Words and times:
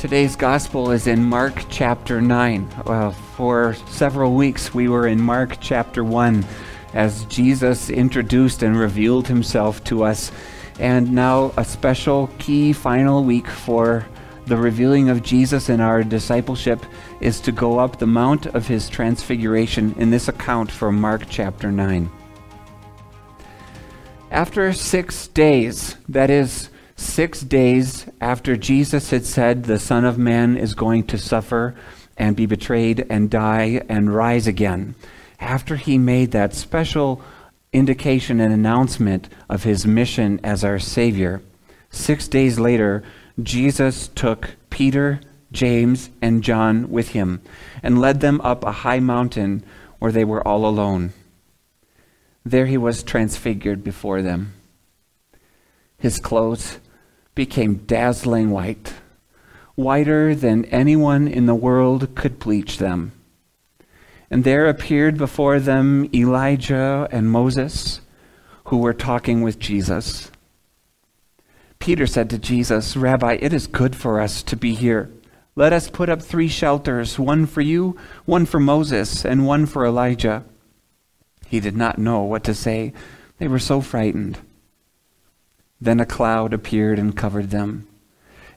Today's 0.00 0.34
gospel 0.34 0.92
is 0.92 1.06
in 1.06 1.22
Mark 1.22 1.66
chapter 1.68 2.22
9. 2.22 2.84
Well, 2.86 3.10
for 3.10 3.74
several 3.86 4.34
weeks, 4.34 4.72
we 4.72 4.88
were 4.88 5.06
in 5.06 5.20
Mark 5.20 5.58
chapter 5.60 6.02
1 6.02 6.42
as 6.94 7.26
Jesus 7.26 7.90
introduced 7.90 8.62
and 8.62 8.78
revealed 8.78 9.28
himself 9.28 9.84
to 9.84 10.04
us. 10.04 10.32
And 10.78 11.12
now, 11.12 11.52
a 11.58 11.66
special 11.66 12.30
key 12.38 12.72
final 12.72 13.24
week 13.24 13.46
for 13.46 14.06
the 14.46 14.56
revealing 14.56 15.10
of 15.10 15.22
Jesus 15.22 15.68
in 15.68 15.82
our 15.82 16.02
discipleship 16.02 16.82
is 17.20 17.38
to 17.42 17.52
go 17.52 17.78
up 17.78 17.98
the 17.98 18.06
Mount 18.06 18.46
of 18.46 18.66
his 18.66 18.88
Transfiguration 18.88 19.94
in 19.98 20.08
this 20.08 20.28
account 20.28 20.70
from 20.70 20.98
Mark 20.98 21.24
chapter 21.28 21.70
9. 21.70 22.10
After 24.30 24.72
six 24.72 25.28
days, 25.28 25.96
that 26.08 26.30
is, 26.30 26.69
six 27.00 27.40
days 27.40 28.06
after 28.20 28.56
Jesus 28.56 29.10
had 29.10 29.24
said 29.24 29.64
the 29.64 29.78
Son 29.78 30.04
of 30.04 30.18
Man 30.18 30.56
is 30.56 30.74
going 30.74 31.04
to 31.04 31.18
suffer 31.18 31.74
and 32.16 32.36
be 32.36 32.46
betrayed 32.46 33.06
and 33.08 33.30
die 33.30 33.82
and 33.88 34.14
rise 34.14 34.46
again, 34.46 34.94
after 35.38 35.76
he 35.76 35.96
made 35.96 36.32
that 36.32 36.52
special 36.52 37.22
indication 37.72 38.40
and 38.40 38.52
announcement 38.52 39.28
of 39.48 39.64
his 39.64 39.86
mission 39.86 40.38
as 40.44 40.62
our 40.62 40.78
Savior, 40.78 41.40
six 41.88 42.28
days 42.28 42.58
later, 42.58 43.02
Jesus 43.42 44.08
took 44.08 44.56
Peter, 44.68 45.20
James, 45.50 46.10
and 46.20 46.42
John 46.42 46.90
with 46.90 47.10
him 47.10 47.40
and 47.82 48.00
led 48.00 48.20
them 48.20 48.40
up 48.42 48.62
a 48.62 48.72
high 48.72 49.00
mountain 49.00 49.64
where 49.98 50.12
they 50.12 50.24
were 50.24 50.46
all 50.46 50.66
alone. 50.66 51.14
There 52.44 52.66
he 52.66 52.76
was 52.76 53.02
transfigured 53.02 53.82
before 53.82 54.20
them. 54.20 54.52
His 55.96 56.18
clothes 56.18 56.78
became 57.34 57.84
dazzling 57.86 58.50
white, 58.50 58.94
whiter 59.74 60.34
than 60.34 60.64
anyone 60.66 61.28
in 61.28 61.46
the 61.46 61.54
world 61.54 62.14
could 62.14 62.38
bleach 62.38 62.78
them. 62.78 63.12
And 64.30 64.44
there 64.44 64.68
appeared 64.68 65.16
before 65.16 65.58
them 65.58 66.08
Elijah 66.14 67.08
and 67.10 67.30
Moses, 67.30 68.00
who 68.64 68.78
were 68.78 68.94
talking 68.94 69.42
with 69.42 69.58
Jesus. 69.58 70.30
Peter 71.78 72.06
said 72.06 72.30
to 72.30 72.38
Jesus, 72.38 72.96
Rabbi, 72.96 73.38
it 73.40 73.52
is 73.52 73.66
good 73.66 73.96
for 73.96 74.20
us 74.20 74.42
to 74.44 74.56
be 74.56 74.74
here. 74.74 75.10
Let 75.56 75.72
us 75.72 75.90
put 75.90 76.08
up 76.08 76.22
three 76.22 76.48
shelters 76.48 77.18
one 77.18 77.46
for 77.46 77.60
you, 77.60 77.96
one 78.24 78.46
for 78.46 78.60
Moses, 78.60 79.24
and 79.24 79.46
one 79.46 79.66
for 79.66 79.84
Elijah. 79.84 80.44
He 81.48 81.58
did 81.58 81.76
not 81.76 81.98
know 81.98 82.22
what 82.22 82.44
to 82.44 82.54
say. 82.54 82.92
They 83.38 83.48
were 83.48 83.58
so 83.58 83.80
frightened. 83.80 84.38
Then 85.80 86.00
a 86.00 86.06
cloud 86.06 86.52
appeared 86.52 86.98
and 86.98 87.16
covered 87.16 87.50
them. 87.50 87.86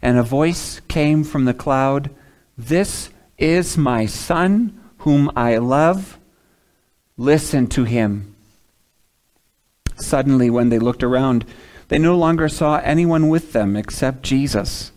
And 0.01 0.17
a 0.17 0.23
voice 0.23 0.81
came 0.87 1.23
from 1.23 1.45
the 1.45 1.53
cloud 1.53 2.09
This 2.57 3.09
is 3.37 3.77
my 3.77 4.05
Son, 4.05 4.79
whom 4.99 5.31
I 5.35 5.57
love. 5.57 6.19
Listen 7.17 7.67
to 7.67 7.83
him. 7.83 8.35
Suddenly, 9.95 10.49
when 10.49 10.69
they 10.69 10.79
looked 10.79 11.03
around, 11.03 11.45
they 11.87 11.99
no 11.99 12.17
longer 12.17 12.49
saw 12.49 12.77
anyone 12.77 13.29
with 13.29 13.53
them 13.53 13.75
except 13.75 14.23
Jesus. 14.23 14.91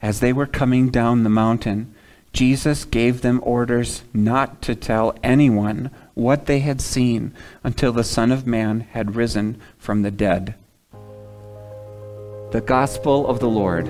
As 0.00 0.20
they 0.20 0.32
were 0.32 0.46
coming 0.46 0.90
down 0.90 1.22
the 1.22 1.30
mountain, 1.30 1.94
Jesus 2.32 2.84
gave 2.84 3.20
them 3.20 3.40
orders 3.42 4.02
not 4.12 4.62
to 4.62 4.74
tell 4.74 5.14
anyone 5.22 5.90
what 6.14 6.46
they 6.46 6.60
had 6.60 6.80
seen 6.80 7.34
until 7.64 7.92
the 7.92 8.04
Son 8.04 8.30
of 8.30 8.46
Man 8.46 8.80
had 8.80 9.16
risen 9.16 9.60
from 9.78 10.02
the 10.02 10.10
dead. 10.10 10.54
The 12.50 12.62
Gospel 12.62 13.26
of 13.26 13.40
the 13.40 13.46
Lord. 13.46 13.84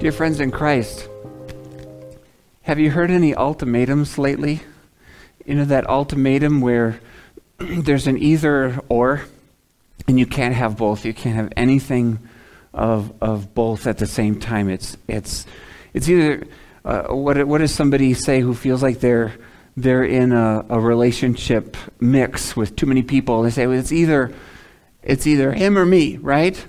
Dear 0.00 0.10
friends 0.10 0.40
in 0.40 0.50
Christ, 0.50 1.08
have 2.62 2.80
you 2.80 2.90
heard 2.90 3.12
any 3.12 3.36
ultimatums 3.36 4.18
lately? 4.18 4.62
You 5.46 5.54
know, 5.54 5.64
that 5.66 5.88
ultimatum 5.88 6.60
where 6.60 6.98
there's 7.58 8.08
an 8.08 8.18
either 8.18 8.80
or, 8.88 9.22
and 10.08 10.18
you 10.18 10.26
can't 10.26 10.56
have 10.56 10.76
both. 10.76 11.04
You 11.04 11.14
can't 11.14 11.36
have 11.36 11.52
anything 11.56 12.18
of, 12.74 13.12
of 13.22 13.54
both 13.54 13.86
at 13.86 13.98
the 13.98 14.08
same 14.08 14.40
time. 14.40 14.68
It's, 14.68 14.96
it's, 15.06 15.46
it's 15.94 16.08
either, 16.08 16.48
uh, 16.84 17.14
what, 17.14 17.46
what 17.46 17.58
does 17.58 17.72
somebody 17.72 18.12
say 18.14 18.40
who 18.40 18.54
feels 18.54 18.82
like 18.82 18.98
they're 18.98 19.34
they're 19.76 20.04
in 20.04 20.32
a, 20.32 20.64
a 20.68 20.80
relationship 20.80 21.76
mix 22.00 22.56
with 22.56 22.76
too 22.76 22.86
many 22.86 23.02
people. 23.02 23.42
They 23.42 23.50
say 23.50 23.66
well, 23.66 23.78
it's 23.78 23.92
either 23.92 24.32
it's 25.02 25.26
either 25.26 25.52
him 25.52 25.78
or 25.78 25.86
me, 25.86 26.16
right? 26.18 26.66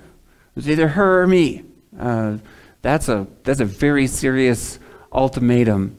It's 0.56 0.68
either 0.68 0.88
her 0.88 1.22
or 1.22 1.26
me. 1.26 1.64
Uh, 1.98 2.38
that's 2.82 3.08
a 3.08 3.26
that's 3.44 3.60
a 3.60 3.64
very 3.64 4.06
serious 4.06 4.78
ultimatum. 5.12 5.98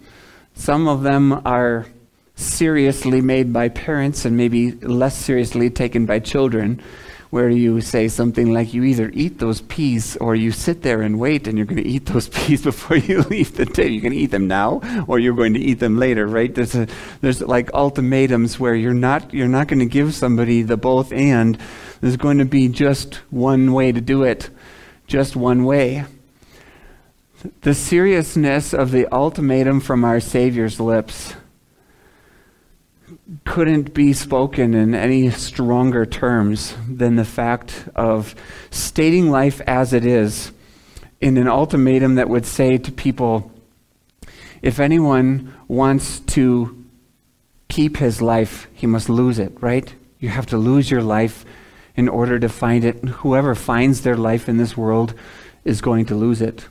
Some 0.54 0.88
of 0.88 1.04
them 1.04 1.42
are 1.46 1.86
seriously 2.36 3.22
made 3.22 3.52
by 3.54 3.70
parents 3.70 4.26
and 4.26 4.36
maybe 4.36 4.72
less 4.72 5.18
seriously 5.18 5.70
taken 5.70 6.06
by 6.06 6.20
children 6.20 6.82
where 7.30 7.50
you 7.50 7.82
say 7.82 8.08
something 8.08 8.54
like 8.54 8.74
you 8.74 8.84
either 8.84 9.12
eat 9.14 9.40
those 9.40 9.60
peas 9.62 10.16
or 10.18 10.36
you 10.36 10.52
sit 10.52 10.84
there 10.84 11.02
and 11.02 11.20
wait 11.20 11.48
and 11.48 11.58
you're 11.58 11.66
going 11.66 11.84
to 11.84 11.90
eat 11.90 12.06
those 12.14 12.30
peas 12.30 12.62
before 12.64 12.98
you 12.98 13.22
leave 13.30 13.56
the 13.58 13.66
table. 13.66 13.92
You're 13.92 14.02
going 14.02 14.14
to 14.14 14.20
eat 14.20 14.32
them 14.32 14.48
now 14.48 14.82
or 15.08 15.20
you're 15.20 15.36
going 15.36 15.54
to 15.54 15.60
eat 15.60 15.80
them 15.80 15.98
later, 15.98 16.28
right? 16.28 16.54
There's 16.54 16.76
a, 16.76 16.88
there's 17.22 17.42
like 17.42 17.74
ultimatums 17.74 18.60
where 18.60 18.76
you're 18.76 18.94
not 18.94 19.34
you're 19.34 19.48
not 19.48 19.68
going 19.68 19.80
to 19.80 19.86
give 19.86 20.14
somebody 20.14 20.62
the 20.62 20.78
both 20.78 21.12
and 21.12 21.58
there's 22.02 22.18
going 22.18 22.38
to 22.38 22.46
be 22.46 22.68
just 22.68 23.16
one 23.32 23.74
way 23.74 23.92
to 23.92 24.02
do 24.02 24.24
it. 24.24 24.50
Just 25.08 25.36
one 25.36 25.66
way. 25.66 26.06
The 27.62 27.74
seriousness 27.74 28.74
of 28.74 28.92
the 28.92 29.14
ultimatum 29.14 29.80
from 29.80 30.04
our 30.04 30.20
Savior's 30.20 30.80
lips 30.80 31.36
couldn't 33.44 33.94
be 33.94 34.14
spoken 34.14 34.74
in 34.74 34.94
any 34.94 35.30
stronger 35.32 36.06
terms 36.06 36.76
than 36.88 37.16
the 37.16 37.26
fact 37.26 37.90
of 37.96 38.36
stating 38.70 39.32
life 39.32 39.62
as 39.62 39.94
it 39.94 40.06
is 40.06 40.52
in 41.22 41.38
an 41.38 41.48
ultimatum 41.48 42.16
that 42.16 42.30
would 42.30 42.46
say 42.46 42.78
to 42.78 42.92
people 42.92 43.52
if 44.62 44.80
anyone 44.80 45.54
wants 45.68 46.20
to 46.22 46.86
keep 47.68 47.98
his 47.98 48.22
life, 48.22 48.68
he 48.74 48.88
must 48.88 49.10
lose 49.10 49.38
it, 49.38 49.54
right? 49.62 49.94
You 50.20 50.30
have 50.30 50.48
to 50.48 50.58
lose 50.58 50.90
your 50.90 51.04
life 51.04 51.46
in 51.96 52.10
order 52.10 52.40
to 52.40 52.50
find 52.50 52.84
it. 52.84 53.04
Whoever 53.04 53.54
finds 53.54 54.02
their 54.02 54.18
life 54.18 54.50
in 54.50 54.58
this 54.58 54.76
world 54.76 55.14
is 55.64 55.82
going 55.82 56.06
to 56.08 56.16
lose 56.16 56.42
it. 56.42 56.68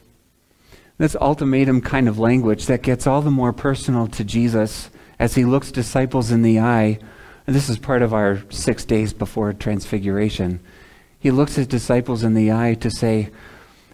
That's 0.99 1.17
ultimatum 1.17 1.81
kind 1.81 2.09
of 2.09 2.19
language 2.19 2.67
that 2.67 2.83
gets 2.83 3.07
all 3.07 3.23
the 3.23 3.31
more 3.31 3.53
personal 3.53 4.07
to 4.09 4.25
Jesus 4.25 4.91
as 5.25 5.37
he 5.37 5.47
looks 5.47 5.73
disciples 5.73 6.31
in 6.31 6.43
the 6.43 6.61
eye, 6.61 6.99
and 7.47 7.57
this 7.57 7.71
is 7.71 7.79
part 7.79 8.03
of 8.03 8.13
our 8.13 8.43
six 8.51 8.85
days 8.85 9.15
before 9.15 9.55
transfiguration, 9.55 10.61
he 11.19 11.31
looks 11.31 11.55
his 11.55 11.67
disciples 11.67 12.23
in 12.23 12.35
the 12.35 12.53
eye 12.53 12.75
to 12.75 12.91
say, 12.91 13.31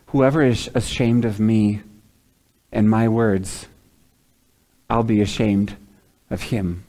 Whoever 0.07 0.43
is 0.43 0.69
ashamed 0.75 1.25
of 1.25 1.39
me 1.39 1.83
and 2.73 2.91
my 2.91 3.07
words, 3.07 3.69
I'll 4.91 5.05
be 5.05 5.21
ashamed 5.21 5.77
of 6.31 6.43
him 6.43 6.83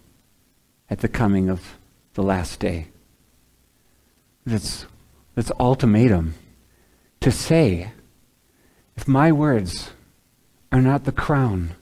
at 0.89 1.01
the 1.01 1.07
coming 1.07 1.47
of 1.47 1.77
the 2.15 2.23
last 2.23 2.59
day. 2.59 2.87
That's, 4.43 4.87
that's 5.35 5.51
ultimatum. 5.59 6.33
To 7.19 7.31
say, 7.31 7.91
if 8.95 9.07
my 9.07 9.31
words 9.31 9.91
are 10.71 10.81
not 10.81 11.03
the 11.03 11.11
crown, 11.11 11.75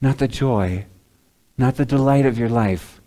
not 0.00 0.18
the 0.18 0.26
joy, 0.26 0.86
not 1.56 1.76
the 1.76 1.84
delight 1.84 2.26
of 2.26 2.38
your 2.38 2.48
life. 2.48 3.00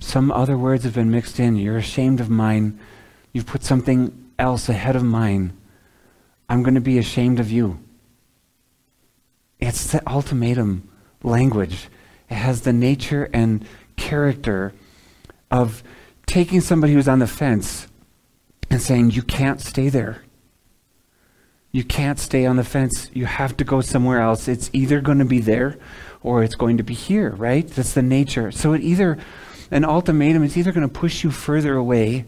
Some 0.00 0.32
other 0.32 0.56
words 0.56 0.84
have 0.84 0.94
been 0.94 1.10
mixed 1.10 1.38
in. 1.38 1.56
You're 1.56 1.76
ashamed 1.76 2.20
of 2.20 2.30
mine. 2.30 2.78
You've 3.32 3.46
put 3.46 3.62
something 3.62 4.30
else 4.38 4.68
ahead 4.68 4.96
of 4.96 5.04
mine. 5.04 5.56
I'm 6.48 6.62
going 6.62 6.74
to 6.74 6.80
be 6.80 6.98
ashamed 6.98 7.40
of 7.40 7.50
you. 7.50 7.78
It's 9.60 9.92
the 9.92 10.06
ultimatum 10.08 10.88
language. 11.22 11.88
It 12.28 12.34
has 12.34 12.62
the 12.62 12.72
nature 12.72 13.30
and 13.32 13.66
character 13.96 14.72
of 15.50 15.82
taking 16.26 16.60
somebody 16.60 16.92
who's 16.92 17.08
on 17.08 17.20
the 17.20 17.26
fence 17.26 17.86
and 18.70 18.80
saying, 18.82 19.12
You 19.12 19.22
can't 19.22 19.60
stay 19.60 19.88
there. 19.88 20.22
You 21.70 21.84
can't 21.84 22.18
stay 22.18 22.46
on 22.46 22.56
the 22.56 22.64
fence. 22.64 23.10
You 23.12 23.26
have 23.26 23.56
to 23.56 23.64
go 23.64 23.80
somewhere 23.80 24.20
else. 24.20 24.48
It's 24.48 24.70
either 24.72 25.00
going 25.00 25.18
to 25.18 25.24
be 25.24 25.40
there 25.40 25.76
or 26.24 26.42
it's 26.42 26.56
going 26.56 26.78
to 26.78 26.82
be 26.82 26.94
here, 26.94 27.30
right? 27.30 27.68
That's 27.68 27.92
the 27.92 28.02
nature. 28.02 28.50
So 28.50 28.72
it 28.72 28.80
either, 28.80 29.18
an 29.70 29.84
ultimatum 29.84 30.42
is 30.42 30.56
either 30.56 30.72
going 30.72 30.88
to 30.88 30.92
push 30.92 31.22
you 31.22 31.30
further 31.30 31.76
away 31.76 32.24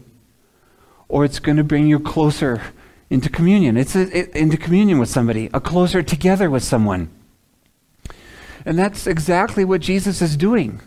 or 1.09 1.25
it's 1.25 1.39
going 1.39 1.57
to 1.57 1.63
bring 1.63 1.87
you 1.87 1.99
closer 1.99 2.61
into 3.09 3.27
communion. 3.29 3.75
It's 3.75 3.95
a, 3.95 4.17
it, 4.17 4.29
into 4.35 4.55
communion 4.55 4.99
with 4.99 5.09
somebody, 5.09 5.49
a 5.53 5.59
closer 5.59 6.03
together 6.03 6.49
with 6.49 6.63
someone. 6.63 7.09
And 8.65 8.77
that's 8.77 9.07
exactly 9.07 9.65
what 9.65 9.81
Jesus 9.81 10.21
is 10.21 10.37
doing. 10.37 10.79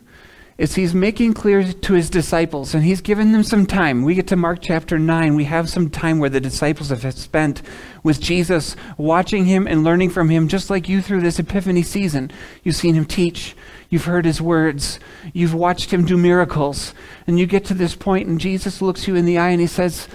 Is 0.61 0.75
he's 0.75 0.93
making 0.93 1.33
clear 1.33 1.73
to 1.73 1.95
his 1.95 2.11
disciples, 2.11 2.75
and 2.75 2.85
he's 2.85 3.01
given 3.01 3.33
them 3.33 3.43
some 3.43 3.65
time. 3.65 4.05
We 4.05 4.15
get 4.15 4.27
to 4.27 4.37
Mark 4.37 4.59
chapter 4.61 4.99
9. 4.99 5.35
We 5.35 5.45
have 5.45 5.71
some 5.71 5.89
time 5.89 6.19
where 6.19 6.29
the 6.29 6.39
disciples 6.39 6.91
have 6.91 7.15
spent 7.15 7.63
with 8.03 8.21
Jesus, 8.21 8.77
watching 8.99 9.47
him 9.47 9.67
and 9.67 9.85
learning 9.85 10.11
from 10.11 10.29
him, 10.29 10.49
just 10.49 10.69
like 10.69 10.87
you 10.87 11.01
through 11.01 11.23
this 11.23 11.39
Epiphany 11.39 11.83
season. 11.83 12.31
You've 12.63 12.77
seen 12.77 12.95
him 12.95 13.07
teach, 13.07 13.57
you've 13.89 14.05
heard 14.05 14.27
his 14.27 14.43
words, 14.43 15.01
you've 15.33 15.55
watched 15.55 15.93
him 15.93 16.05
do 16.05 16.19
miracles. 16.19 16.93
And 17.27 17.39
you 17.39 17.47
get 17.47 17.65
to 17.65 17.75
this 17.75 17.97
point, 17.97 18.29
and 18.29 18.39
Jesus 18.39 18.83
looks 18.83 19.09
you 19.09 19.17
in 19.17 19.25
the 19.25 19.39
eye 19.39 19.49
and 19.49 19.63
he 19.63 19.67
says, 19.67 20.09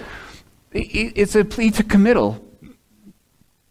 It's 0.70 1.34
a 1.34 1.44
plea 1.44 1.72
to 1.72 1.82
committal. 1.82 2.40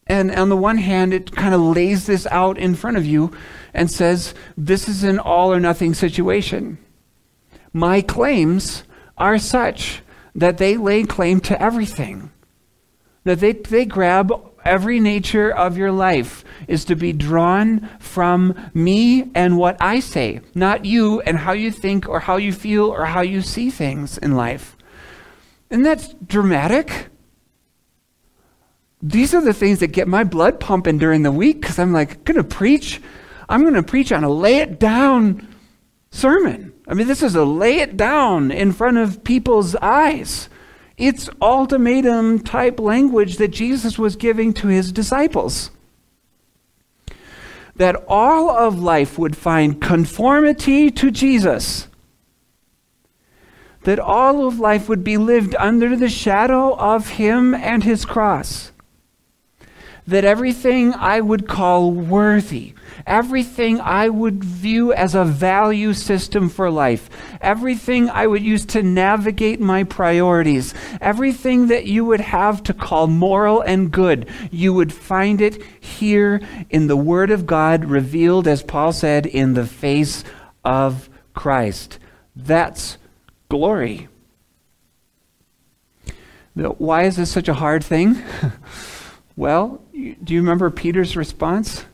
And 0.08 0.30
on 0.36 0.50
the 0.50 0.58
one 0.58 0.78
hand, 0.78 1.14
it 1.14 1.32
kind 1.32 1.56
of 1.56 1.62
lays 1.62 2.06
this 2.06 2.28
out 2.28 2.58
in 2.58 2.76
front 2.76 2.98
of 2.98 3.06
you 3.06 3.32
and 3.76 3.92
says, 3.92 4.34
This 4.58 4.88
is 4.88 5.04
an 5.04 5.20
all 5.20 5.52
or 5.52 5.60
nothing 5.60 5.94
situation. 5.94 6.78
My 7.74 8.02
claims 8.02 8.84
are 9.18 9.38
such 9.38 10.02
that 10.34 10.58
they 10.58 10.78
lay 10.78 11.04
claim 11.04 11.40
to 11.42 11.62
everything, 11.62 12.32
that 13.24 13.40
they, 13.40 13.54
they 13.54 13.86
grab 13.86 14.32
every 14.66 15.00
nature 15.00 15.52
of 15.52 15.78
your 15.78 15.92
life 15.92 16.44
is 16.68 16.84
to 16.86 16.96
be 16.96 17.14
drawn 17.14 17.88
from 18.00 18.56
me 18.74 19.30
and 19.36 19.58
what 19.58 19.78
I 19.80 20.00
say, 20.00 20.42
not 20.56 20.84
you 20.84 21.22
and 21.22 21.38
how 21.38 21.54
you 21.54 21.72
think 21.72 22.10
or 22.10 22.20
how 22.20 22.38
you 22.38 22.52
feel 22.52 22.86
or 22.86 23.06
how 23.06 23.22
you 23.22 23.42
see 23.42 23.70
things 23.70 24.18
in 24.18 24.36
life. 24.36 24.76
And 25.70 25.86
that's 25.86 26.14
dramatic. 26.26 27.08
These 29.02 29.36
are 29.36 29.42
the 29.42 29.54
things 29.54 29.80
that 29.80 29.88
get 29.88 30.08
my 30.08 30.24
blood 30.24 30.60
pumping 30.60 30.98
during 30.98 31.22
the 31.22 31.32
week 31.32 31.62
because 31.62 31.78
I'm 31.78 31.94
like, 31.94 32.24
going 32.24 32.38
to 32.38 32.44
preach 32.44 33.02
I'm 33.48 33.62
going 33.62 33.74
to 33.76 33.84
preach 33.84 34.12
on 34.12 34.24
a 34.24 34.30
lay 34.30 34.58
it 34.58 34.80
down 34.80 35.48
sermon. 36.12 36.74
I 36.88 36.94
mean, 36.94 37.08
this 37.08 37.24
is 37.24 37.36
a 37.36 37.46
lay 37.46 37.80
it 37.80 37.98
down 37.98 38.52
in 38.52 38.72
front 38.72 38.98
of 38.98 39.24
people's 39.24 39.76
eyes. 39.78 40.50
It's 40.98 41.30
ultimatum 41.42 42.40
type 42.40 42.80
language 42.80 43.38
that 43.38 43.50
Jesus 43.50 44.00
was 44.00 44.16
giving 44.16 44.54
to 44.56 44.68
his 44.68 44.92
disciples. 44.92 45.72
That 47.76 47.98
all 48.08 48.50
of 48.50 48.80
life 48.80 49.18
would 49.18 49.36
find 49.36 49.82
conformity 49.82 50.90
to 50.92 51.12
Jesus. 51.12 51.88
That 53.84 54.00
all 54.00 54.48
of 54.48 54.60
life 54.60 54.88
would 54.88 55.04
be 55.04 55.18
lived 55.18 55.56
under 55.60 55.96
the 55.96 56.10
shadow 56.10 56.76
of 56.78 57.10
him 57.10 57.54
and 57.54 57.84
his 57.84 58.06
cross. 58.06 58.72
That 60.08 60.24
everything 60.24 60.94
I 60.94 61.20
would 61.20 61.48
call 61.48 61.92
worthy, 61.92 62.74
everything 63.08 63.82
I 63.82 64.10
would 64.10 64.44
view 64.44 64.94
as 64.94 65.16
a 65.16 65.26
value 65.26 65.94
system 65.94 66.50
for 66.50 66.70
life, 66.70 67.10
everything 67.42 68.10
I 68.10 68.28
would 68.28 68.44
use 68.44 68.66
to 68.68 68.84
navigate 68.84 69.60
my 69.60 69.84
priorities, 69.84 70.74
everything 71.02 71.68
that 71.68 71.86
you 71.86 72.06
would 72.06 72.22
have 72.22 72.62
to 72.64 72.74
call 72.74 73.08
moral 73.08 73.62
and 73.62 73.92
good, 73.92 74.30
you 74.52 74.74
would 74.74 74.94
find 74.94 75.42
it 75.42 75.62
here 75.80 76.42
in 76.70 76.88
the 76.88 76.98
Word 76.98 77.32
of 77.32 77.46
God 77.48 77.86
revealed, 77.86 78.48
as 78.48 78.62
Paul 78.64 78.94
said, 78.94 79.26
in 79.26 79.54
the 79.56 79.66
face 79.66 80.24
of 80.64 81.10
Christ. 81.34 82.00
That's 82.36 82.98
glory. 83.50 84.08
Why 86.56 87.04
is 87.04 87.18
this 87.18 87.32
such 87.32 87.50
a 87.50 87.54
hard 87.54 87.84
thing? 87.84 88.22
well, 89.36 89.82
do 90.14 90.34
you 90.34 90.42
remember 90.42 90.70
Peter's 90.70 91.16
response? 91.16 91.86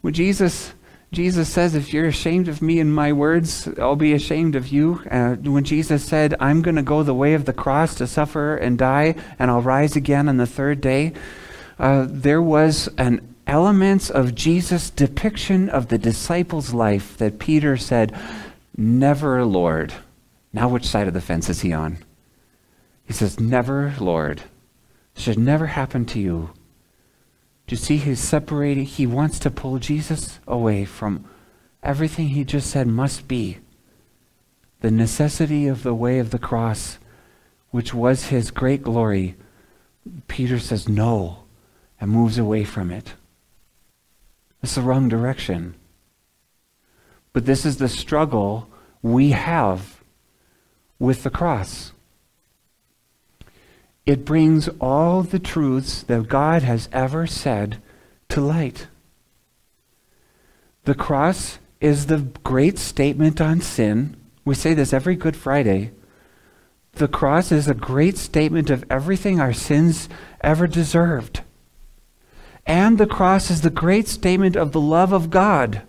When 0.00 0.12
Jesus, 0.12 0.72
Jesus 1.12 1.48
says, 1.48 1.74
if 1.74 1.92
you're 1.92 2.06
ashamed 2.06 2.48
of 2.48 2.60
me 2.60 2.80
and 2.80 2.94
my 2.94 3.12
words, 3.12 3.68
I'll 3.78 3.96
be 3.96 4.12
ashamed 4.12 4.56
of 4.56 4.68
you. 4.68 5.00
Uh, 5.10 5.36
when 5.36 5.64
Jesus 5.64 6.04
said, 6.04 6.34
I'm 6.40 6.62
going 6.62 6.76
to 6.76 6.82
go 6.82 7.02
the 7.02 7.14
way 7.14 7.34
of 7.34 7.44
the 7.44 7.52
cross 7.52 7.94
to 7.96 8.06
suffer 8.06 8.56
and 8.56 8.76
die, 8.76 9.14
and 9.38 9.50
I'll 9.50 9.62
rise 9.62 9.96
again 9.96 10.28
on 10.28 10.36
the 10.36 10.46
third 10.46 10.80
day, 10.80 11.12
uh, 11.78 12.06
there 12.08 12.42
was 12.42 12.88
an 12.98 13.34
elements 13.46 14.10
of 14.10 14.34
Jesus' 14.34 14.90
depiction 14.90 15.68
of 15.68 15.88
the 15.88 15.98
disciples' 15.98 16.74
life 16.74 17.16
that 17.18 17.38
Peter 17.38 17.76
said, 17.76 18.16
Never, 18.76 19.44
Lord. 19.44 19.94
Now, 20.52 20.68
which 20.68 20.86
side 20.86 21.08
of 21.08 21.14
the 21.14 21.20
fence 21.20 21.48
is 21.48 21.60
he 21.60 21.72
on? 21.72 21.98
He 23.06 23.12
says, 23.12 23.38
Never, 23.38 23.94
Lord. 24.00 24.42
Should 25.16 25.38
never 25.38 25.66
happen 25.66 26.04
to 26.06 26.18
you. 26.18 26.50
Do 27.66 27.74
you 27.74 27.76
see 27.78 27.96
he's 27.96 28.20
separating? 28.20 28.84
He 28.84 29.06
wants 29.06 29.38
to 29.40 29.50
pull 29.50 29.78
Jesus 29.78 30.38
away 30.46 30.84
from 30.84 31.24
everything 31.82 32.28
he 32.28 32.44
just 32.44 32.70
said 32.70 32.86
must 32.86 33.26
be. 33.26 33.58
The 34.80 34.90
necessity 34.90 35.66
of 35.66 35.82
the 35.82 35.94
way 35.94 36.18
of 36.18 36.30
the 36.30 36.38
cross, 36.38 36.98
which 37.70 37.94
was 37.94 38.26
his 38.26 38.50
great 38.50 38.82
glory. 38.82 39.36
Peter 40.28 40.58
says 40.58 40.88
no 40.88 41.44
and 41.98 42.10
moves 42.10 42.36
away 42.36 42.64
from 42.64 42.90
it. 42.90 43.14
It's 44.62 44.74
the 44.74 44.82
wrong 44.82 45.08
direction. 45.08 45.74
But 47.32 47.46
this 47.46 47.64
is 47.64 47.78
the 47.78 47.88
struggle 47.88 48.68
we 49.00 49.30
have 49.30 50.02
with 50.98 51.22
the 51.22 51.30
cross 51.30 51.93
it 54.06 54.24
brings 54.24 54.68
all 54.80 55.22
the 55.22 55.38
truths 55.38 56.02
that 56.02 56.28
God 56.28 56.62
has 56.62 56.88
ever 56.92 57.26
said 57.26 57.80
to 58.28 58.40
light. 58.40 58.88
The 60.84 60.94
cross 60.94 61.58
is 61.80 62.06
the 62.06 62.18
great 62.44 62.78
statement 62.78 63.40
on 63.40 63.60
sin. 63.60 64.16
We 64.44 64.54
say 64.54 64.74
this 64.74 64.92
every 64.92 65.16
Good 65.16 65.36
Friday. 65.36 65.92
The 66.92 67.08
cross 67.08 67.50
is 67.50 67.66
a 67.66 67.74
great 67.74 68.18
statement 68.18 68.70
of 68.70 68.84
everything 68.90 69.40
our 69.40 69.52
sins 69.52 70.08
ever 70.42 70.66
deserved. 70.66 71.40
And 72.66 72.98
the 72.98 73.06
cross 73.06 73.50
is 73.50 73.62
the 73.62 73.70
great 73.70 74.06
statement 74.06 74.56
of 74.56 74.72
the 74.72 74.80
love 74.80 75.12
of 75.12 75.30
God 75.30 75.82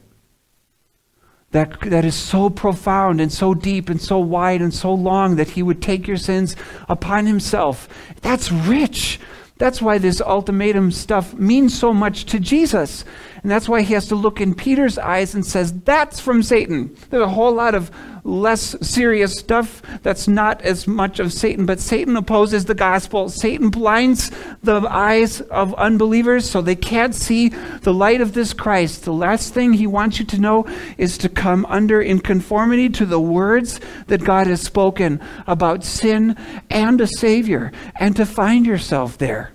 that, 1.56 1.80
that 1.82 2.04
is 2.04 2.16
so 2.16 2.50
profound 2.50 3.22
and 3.22 3.32
so 3.32 3.54
deep 3.54 3.90
and 3.90 4.02
so 4.02 4.20
wide 4.20 4.62
and 4.62 4.74
so 4.74 4.94
long 4.94 5.38
that 5.38 5.52
he 5.52 5.64
would 5.64 5.82
take 5.82 6.08
your 6.08 6.18
sins 6.18 6.56
upon 6.90 7.26
himself. 7.26 7.88
That's 8.22 8.52
rich. 8.52 9.20
That's 9.58 9.82
why 9.82 9.98
this 9.98 10.20
ultimatum 10.20 10.92
stuff 10.92 11.34
means 11.34 11.78
so 11.78 11.94
much 11.94 12.26
to 12.26 12.40
Jesus. 12.42 13.06
And 13.42 13.50
that's 13.50 13.70
why 13.70 13.84
he 13.84 13.94
has 13.94 14.08
to 14.10 14.16
look 14.16 14.42
in 14.42 14.54
Peter's 14.54 14.98
eyes 14.98 15.34
and 15.34 15.46
says, 15.46 15.72
That's 15.82 16.20
from 16.20 16.44
Satan. 16.44 16.94
There's 17.10 17.24
a 17.24 17.30
whole 17.30 17.54
lot 17.54 17.74
of 17.74 17.90
less 18.26 18.76
serious 18.82 19.38
stuff 19.38 19.84
that's 20.02 20.28
not 20.28 20.60
as 20.64 20.88
much 20.88 21.20
of 21.20 21.32
Satan, 21.32 21.66
but 21.66 21.80
Satan 21.80 22.18
opposes 22.18 22.66
the 22.66 22.74
gospel. 22.74 23.30
Satan 23.30 23.70
blinds 23.70 24.32
the 24.64 24.82
eyes 24.90 25.42
of 25.42 25.76
unbelievers 25.76 26.50
so 26.50 26.62
they 26.62 26.76
can't 26.76 27.14
see 27.14 27.50
the 27.50 27.94
light 27.94 28.22
of 28.22 28.34
this 28.34 28.52
Christ. 28.52 29.06
The 29.06 29.14
last 29.14 29.54
thing 29.54 29.74
he 29.74 29.86
wants 29.86 30.20
you 30.20 30.26
to 30.26 30.42
know 30.42 30.66
is 30.98 31.20
to 31.20 31.30
come 31.30 31.66
under 31.68 32.02
in 32.02 32.20
conformity 32.20 32.90
to 32.90 33.06
the 33.06 33.20
words 33.20 33.80
that 34.08 34.24
God 34.24 34.48
has 34.48 34.62
spoken 34.62 35.22
about 35.46 35.84
sin 35.84 36.36
and 36.72 37.00
a 37.00 37.08
Savior, 37.08 37.72
and 37.96 38.16
to 38.16 38.26
find 38.26 38.66
yourself 38.66 39.20
there. 39.20 39.52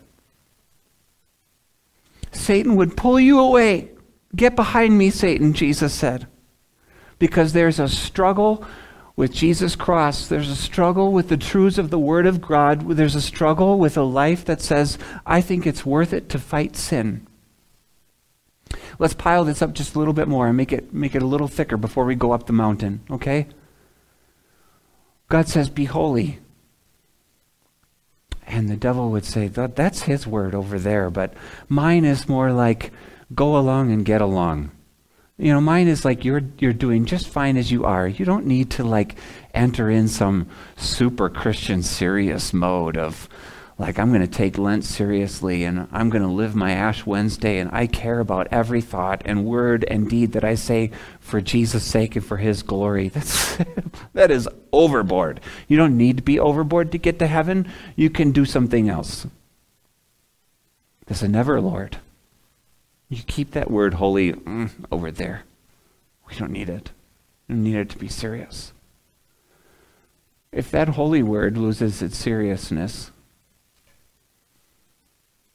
Satan 2.30 2.76
would 2.76 2.96
pull 2.96 3.18
you 3.18 3.40
away. 3.40 3.90
Get 4.36 4.54
behind 4.54 4.96
me, 4.96 5.10
Satan, 5.10 5.52
Jesus 5.54 5.92
said 5.92 6.29
because 7.20 7.52
there's 7.52 7.78
a 7.78 7.88
struggle 7.88 8.66
with 9.14 9.32
Jesus' 9.32 9.76
cross. 9.76 10.26
There's 10.26 10.48
a 10.48 10.56
struggle 10.56 11.12
with 11.12 11.28
the 11.28 11.36
truths 11.36 11.78
of 11.78 11.90
the 11.90 11.98
Word 11.98 12.26
of 12.26 12.40
God. 12.40 12.88
There's 12.96 13.14
a 13.14 13.20
struggle 13.20 13.78
with 13.78 13.96
a 13.96 14.02
life 14.02 14.44
that 14.46 14.62
says, 14.62 14.98
I 15.24 15.42
think 15.42 15.66
it's 15.66 15.86
worth 15.86 16.12
it 16.12 16.28
to 16.30 16.38
fight 16.38 16.74
sin. 16.74 17.26
Let's 18.98 19.14
pile 19.14 19.44
this 19.44 19.60
up 19.62 19.74
just 19.74 19.94
a 19.94 19.98
little 19.98 20.14
bit 20.14 20.28
more 20.28 20.48
and 20.48 20.56
make 20.56 20.72
it, 20.72 20.94
make 20.94 21.14
it 21.14 21.22
a 21.22 21.26
little 21.26 21.48
thicker 21.48 21.76
before 21.76 22.06
we 22.06 22.14
go 22.14 22.32
up 22.32 22.46
the 22.46 22.52
mountain, 22.54 23.02
okay? 23.10 23.46
God 25.28 25.46
says, 25.46 25.68
Be 25.68 25.84
holy. 25.84 26.38
And 28.46 28.68
the 28.68 28.76
devil 28.76 29.10
would 29.10 29.26
say, 29.26 29.48
That's 29.48 30.02
his 30.02 30.26
word 30.26 30.54
over 30.54 30.78
there, 30.78 31.10
but 31.10 31.34
mine 31.68 32.06
is 32.06 32.28
more 32.28 32.52
like, 32.52 32.90
Go 33.34 33.58
along 33.58 33.92
and 33.92 34.04
get 34.04 34.22
along. 34.22 34.70
You 35.40 35.54
know, 35.54 35.60
mine 35.60 35.88
is 35.88 36.04
like 36.04 36.22
you're 36.22 36.42
you're 36.58 36.74
doing 36.74 37.06
just 37.06 37.26
fine 37.26 37.56
as 37.56 37.72
you 37.72 37.86
are. 37.86 38.06
You 38.06 38.26
don't 38.26 38.44
need 38.44 38.70
to 38.72 38.84
like 38.84 39.16
enter 39.54 39.90
in 39.90 40.06
some 40.06 40.46
super 40.76 41.30
Christian 41.30 41.82
serious 41.82 42.52
mode 42.52 42.98
of 42.98 43.26
like 43.78 43.98
I'm 43.98 44.10
going 44.10 44.20
to 44.20 44.26
take 44.26 44.58
Lent 44.58 44.84
seriously 44.84 45.64
and 45.64 45.88
I'm 45.92 46.10
going 46.10 46.22
to 46.22 46.28
live 46.28 46.54
my 46.54 46.72
Ash 46.72 47.06
Wednesday 47.06 47.58
and 47.58 47.70
I 47.72 47.86
care 47.86 48.20
about 48.20 48.48
every 48.50 48.82
thought 48.82 49.22
and 49.24 49.46
word 49.46 49.86
and 49.88 50.10
deed 50.10 50.32
that 50.32 50.44
I 50.44 50.56
say 50.56 50.90
for 51.20 51.40
Jesus' 51.40 51.84
sake 51.84 52.16
and 52.16 52.24
for 52.24 52.36
his 52.36 52.62
glory. 52.62 53.08
That's 53.14 53.56
that 54.12 54.30
is 54.30 54.46
overboard. 54.72 55.40
You 55.68 55.78
don't 55.78 55.96
need 55.96 56.18
to 56.18 56.22
be 56.22 56.38
overboard 56.38 56.92
to 56.92 56.98
get 56.98 57.18
to 57.20 57.26
heaven. 57.26 57.66
You 57.96 58.10
can 58.10 58.32
do 58.32 58.44
something 58.44 58.90
else. 58.90 59.26
This 61.06 61.22
is 61.22 61.30
never 61.30 61.62
Lord. 61.62 61.96
You 63.10 63.22
keep 63.26 63.50
that 63.50 63.70
word 63.70 63.94
holy 63.94 64.32
mm, 64.32 64.70
over 64.90 65.10
there. 65.10 65.42
We 66.28 66.36
don't 66.36 66.52
need 66.52 66.68
it. 66.70 66.92
We 67.48 67.56
need 67.56 67.74
it 67.74 67.90
to 67.90 67.98
be 67.98 68.08
serious. 68.08 68.72
if 70.52 70.70
that 70.70 70.90
holy 70.90 71.22
word 71.22 71.56
loses 71.56 72.02
its 72.02 72.16
seriousness, 72.16 73.10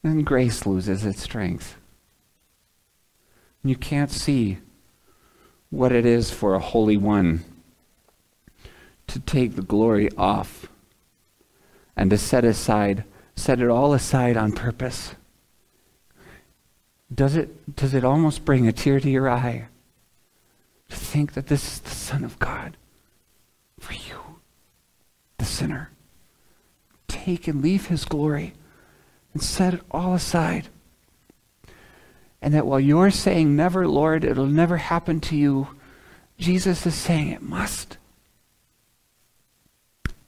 then 0.03 0.21
grace 0.23 0.65
loses 0.65 1.05
its 1.05 1.21
strength. 1.21 1.77
You 3.63 3.75
can't 3.75 4.11
see 4.11 4.59
what 5.69 5.91
it 5.91 6.05
is 6.05 6.31
for 6.31 6.53
a 6.53 6.59
holy 6.59 6.97
one 6.97 7.43
to 9.07 9.19
take 9.19 9.55
the 9.55 9.61
glory 9.61 10.09
off 10.17 10.67
and 11.95 12.09
to 12.09 12.17
set 12.17 12.45
aside, 12.45 13.03
set 13.35 13.59
it 13.59 13.69
all 13.69 13.93
aside 13.93 14.37
on 14.37 14.51
purpose. 14.51 15.15
Does 17.13 17.35
it, 17.35 17.75
does 17.75 17.93
it 17.93 18.03
almost 18.03 18.45
bring 18.45 18.67
a 18.67 18.71
tear 18.71 18.99
to 18.99 19.09
your 19.09 19.29
eye 19.29 19.67
to 20.89 20.95
think 20.95 21.33
that 21.33 21.47
this 21.47 21.73
is 21.73 21.79
the 21.79 21.91
Son 21.91 22.23
of 22.23 22.39
God 22.39 22.77
for 23.79 23.93
you, 23.93 24.39
the 25.37 25.45
sinner? 25.45 25.91
Take 27.07 27.47
and 27.47 27.61
leave 27.61 27.87
his 27.87 28.05
glory 28.05 28.53
and 29.33 29.41
set 29.41 29.75
it 29.75 29.81
all 29.91 30.13
aside 30.13 30.69
and 32.45 32.53
that 32.53 32.67
while 32.67 32.79
you're 32.79 33.09
saying, 33.09 33.55
Never, 33.55 33.87
Lord, 33.87 34.23
it'll 34.23 34.45
never 34.45 34.77
happen 34.77 35.19
to 35.21 35.35
you, 35.35 35.69
Jesus 36.37 36.85
is 36.85 36.93
saying, 36.93 37.29
It 37.29 37.41
must. 37.41 37.97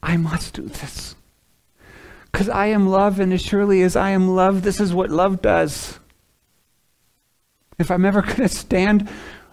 I 0.02 0.18
must 0.18 0.56
do 0.56 0.64
this. 0.64 1.16
Because 2.32 2.50
I 2.50 2.68
am 2.68 2.90
love, 2.90 3.20
and 3.20 3.32
as 3.32 3.44
surely 3.44 3.84
as 3.84 3.96
I 3.96 4.10
am 4.10 4.30
love, 4.30 4.64
this 4.64 4.80
is 4.80 4.96
what 4.96 5.12
love 5.12 5.44
does. 5.44 6.00
If 7.80 7.92
I'm 7.92 8.06
ever 8.06 8.22
going 8.24 8.36
to 8.38 8.50
stand, 8.50 9.04
if 9.04 9.12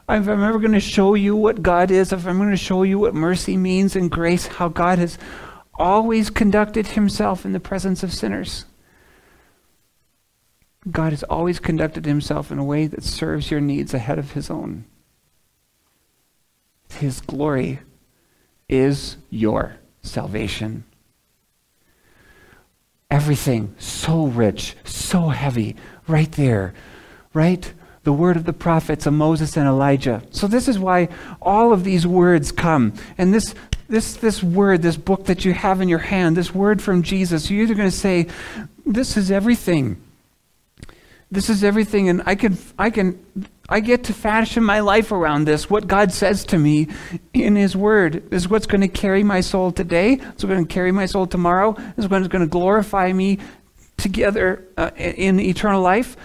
I'm 0.09 0.29
ever 0.29 0.59
going 0.59 0.73
to 0.73 0.81
show 0.81 1.15
you 1.15 1.37
what 1.37 1.63
God 1.63 1.91
is, 1.91 2.13
if 2.13 2.27
I'm 2.27 2.39
going 2.39 2.51
to 2.51 2.57
show 2.57 2.83
you 2.83 2.99
what 2.99 3.15
mercy 3.15 3.57
means 3.57 3.97
and 3.97 4.11
grace, 4.11 4.47
how 4.47 4.69
God 4.69 4.99
has 4.99 5.19
always 5.75 6.31
conducted 6.31 6.89
himself 6.89 7.45
in 7.45 7.53
the 7.53 7.61
presence 7.61 8.03
of 8.03 8.13
sinners. 8.13 8.65
God 10.91 11.13
has 11.13 11.23
always 11.25 11.59
conducted 11.59 12.05
himself 12.05 12.51
in 12.51 12.59
a 12.59 12.65
way 12.65 12.87
that 12.87 13.03
serves 13.03 13.51
your 13.51 13.61
needs 13.61 13.95
ahead 13.95 14.19
of 14.19 14.33
his 14.33 14.51
own. 14.51 14.85
His 16.93 17.21
glory 17.21 17.81
is 18.69 19.17
your 19.31 19.77
salvation. 20.03 20.85
Everything 23.11 23.75
so 23.79 24.27
rich, 24.27 24.77
so 24.85 25.29
heavy, 25.31 25.77
right 26.07 26.31
there, 26.33 26.75
right? 27.33 27.73
The 28.05 28.13
word 28.13 28.37
of 28.37 28.45
the 28.45 28.53
prophets 28.53 29.07
of 29.07 29.15
Moses 29.15 29.57
and 29.57 29.67
Elijah. 29.67 30.23
So 30.31 30.47
this 30.47 30.69
is 30.69 30.79
why 30.79 31.09
all 31.43 31.73
of 31.73 31.85
these 31.85 32.07
words 32.07 32.53
come. 32.53 32.93
And 33.19 33.35
this 33.35 33.55
this 33.89 34.15
this 34.15 34.43
word, 34.43 34.83
this 34.83 34.97
book 34.97 35.27
that 35.27 35.45
you 35.45 35.53
have 35.53 35.81
in 35.81 35.89
your 35.89 35.99
hand, 35.99 36.37
this 36.37 36.55
word 36.55 36.81
from 36.81 37.03
Jesus, 37.03 37.51
you're 37.51 37.63
either 37.63 37.75
going 37.75 37.91
to 37.91 37.97
say, 37.97 38.27
This 38.87 39.17
is 39.17 39.31
everything 39.31 40.01
this 41.35 41.51
is 41.51 41.65
everything 41.65 42.09
and 42.09 42.23
i 42.27 42.35
can 42.35 42.57
i 42.79 42.91
can 42.91 43.19
i 43.69 43.81
get 43.81 44.05
to 44.05 44.13
fashion 44.13 44.63
my 44.63 44.81
life 44.81 45.11
around 45.11 45.45
this 45.45 45.69
what 45.69 45.87
god 45.87 46.13
says 46.13 46.45
to 46.45 46.59
me 46.59 46.87
in 47.33 47.57
his 47.57 47.77
word 47.77 48.23
is 48.33 48.49
what's 48.49 48.67
going 48.67 48.81
to 48.81 48.89
carry 48.89 49.23
my 49.23 49.41
soul 49.41 49.73
today 49.73 50.13
it's 50.13 50.45
going 50.45 50.65
to 50.65 50.73
carry 50.73 50.93
my 50.93 51.07
soul 51.07 51.27
tomorrow 51.27 51.73
what's 51.97 52.29
going 52.29 52.29
to 52.29 52.47
glorify 52.47 53.13
me 53.13 53.39
together 53.97 54.65
uh, 54.77 54.91
in 54.97 55.41
eternal 55.41 55.83
life 55.83 56.17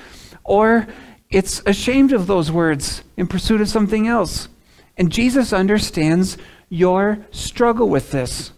or 0.43 0.87
it's 1.29 1.61
ashamed 1.65 2.11
of 2.11 2.27
those 2.27 2.51
words 2.51 3.03
in 3.17 3.27
pursuit 3.27 3.61
of 3.61 3.69
something 3.69 4.07
else 4.07 4.47
and 4.97 5.11
jesus 5.11 5.53
understands 5.53 6.37
your 6.69 7.19
struggle 7.31 7.89
with 7.89 8.11
this 8.11 8.51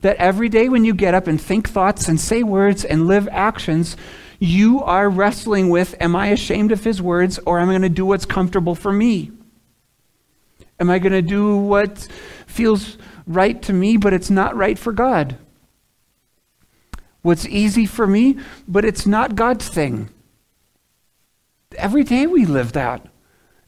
that 0.00 0.16
every 0.16 0.48
day 0.48 0.68
when 0.68 0.84
you 0.84 0.94
get 0.94 1.14
up 1.14 1.26
and 1.26 1.40
think 1.40 1.68
thoughts 1.68 2.08
and 2.08 2.20
say 2.20 2.42
words 2.42 2.84
and 2.84 3.06
live 3.06 3.28
actions 3.30 3.96
you 4.38 4.82
are 4.82 5.08
wrestling 5.08 5.68
with 5.70 5.94
Am 6.00 6.14
I 6.14 6.28
ashamed 6.28 6.72
of 6.72 6.84
his 6.84 7.00
words, 7.00 7.38
or 7.46 7.58
am 7.58 7.68
I 7.68 7.72
going 7.72 7.82
to 7.82 7.88
do 7.88 8.06
what's 8.06 8.26
comfortable 8.26 8.74
for 8.74 8.92
me? 8.92 9.30
Am 10.78 10.90
I 10.90 10.98
going 10.98 11.12
to 11.12 11.22
do 11.22 11.56
what 11.56 12.06
feels 12.46 12.98
right 13.26 13.60
to 13.62 13.72
me, 13.72 13.96
but 13.96 14.12
it's 14.12 14.30
not 14.30 14.56
right 14.56 14.78
for 14.78 14.92
God? 14.92 15.36
What's 17.22 17.46
easy 17.46 17.86
for 17.86 18.06
me, 18.06 18.38
but 18.68 18.84
it's 18.84 19.06
not 19.06 19.34
God's 19.34 19.68
thing. 19.68 20.10
Every 21.76 22.04
day 22.04 22.26
we 22.26 22.46
live 22.46 22.72
that. 22.72 23.06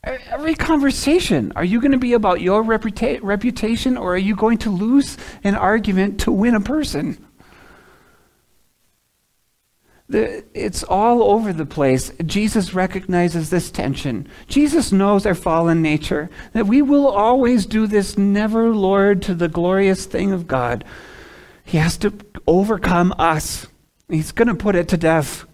Every 0.04 0.54
conversation. 0.54 1.52
Are 1.56 1.64
you 1.64 1.80
going 1.80 1.92
to 1.92 1.98
be 1.98 2.12
about 2.12 2.40
your 2.40 2.62
reputa- 2.62 3.20
reputation, 3.22 3.96
or 3.96 4.14
are 4.14 4.18
you 4.18 4.36
going 4.36 4.58
to 4.58 4.70
lose 4.70 5.18
an 5.42 5.54
argument 5.54 6.20
to 6.20 6.32
win 6.32 6.54
a 6.54 6.60
person? 6.60 7.24
The, 10.08 10.44
it's 10.54 10.82
all 10.84 11.22
over 11.22 11.52
the 11.52 11.66
place. 11.66 12.10
Jesus 12.24 12.72
recognizes 12.72 13.50
this 13.50 13.70
tension. 13.70 14.26
Jesus 14.46 14.90
knows 14.90 15.26
our 15.26 15.34
fallen 15.34 15.82
nature, 15.82 16.30
that 16.54 16.66
we 16.66 16.80
will 16.80 17.08
always 17.08 17.66
do 17.66 17.86
this 17.86 18.16
never, 18.16 18.70
Lord, 18.70 19.20
to 19.22 19.34
the 19.34 19.48
glorious 19.48 20.06
thing 20.06 20.32
of 20.32 20.46
God. 20.46 20.84
He 21.62 21.76
has 21.76 21.98
to 21.98 22.14
overcome 22.46 23.12
us. 23.18 23.66
He's 24.08 24.32
going 24.32 24.48
to 24.48 24.54
put 24.54 24.76
it 24.76 24.88
to 24.88 24.96
death. 24.96 25.44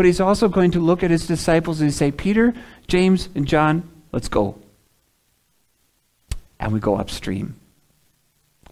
But 0.00 0.06
he's 0.06 0.18
also 0.18 0.48
going 0.48 0.70
to 0.70 0.80
look 0.80 1.02
at 1.02 1.10
his 1.10 1.26
disciples 1.26 1.82
and 1.82 1.92
say, 1.92 2.10
Peter, 2.10 2.54
James, 2.86 3.28
and 3.34 3.46
John, 3.46 3.86
let's 4.12 4.28
go. 4.28 4.56
And 6.58 6.72
we 6.72 6.80
go 6.80 6.96
upstream. 6.96 7.56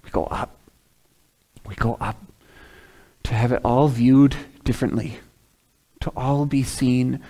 We 0.02 0.08
go 0.08 0.25
up. 0.25 0.56
We 1.66 1.75
go 1.75 1.99
up 2.00 2.16
to 3.25 3.35
have 3.35 3.52
it 3.52 3.61
all 3.62 3.88
viewed 3.88 4.37
differently, 4.64 5.18
to 6.00 6.11
all 6.16 6.47
be 6.47 6.62
seen 6.62 7.20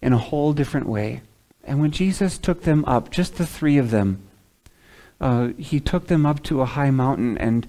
in 0.00 0.14
a 0.14 0.16
whole 0.16 0.54
different 0.54 0.86
way. 0.86 1.20
And 1.64 1.82
when 1.82 1.90
Jesus 1.90 2.38
took 2.38 2.62
them 2.62 2.82
up, 2.86 3.10
just 3.10 3.36
the 3.36 3.44
three 3.44 3.76
of 3.76 3.90
them, 3.90 4.22
uh, 5.20 5.48
he 5.58 5.80
took 5.80 6.06
them 6.06 6.24
up 6.24 6.42
to 6.44 6.62
a 6.62 6.64
high 6.64 6.90
mountain, 6.90 7.36
and 7.36 7.66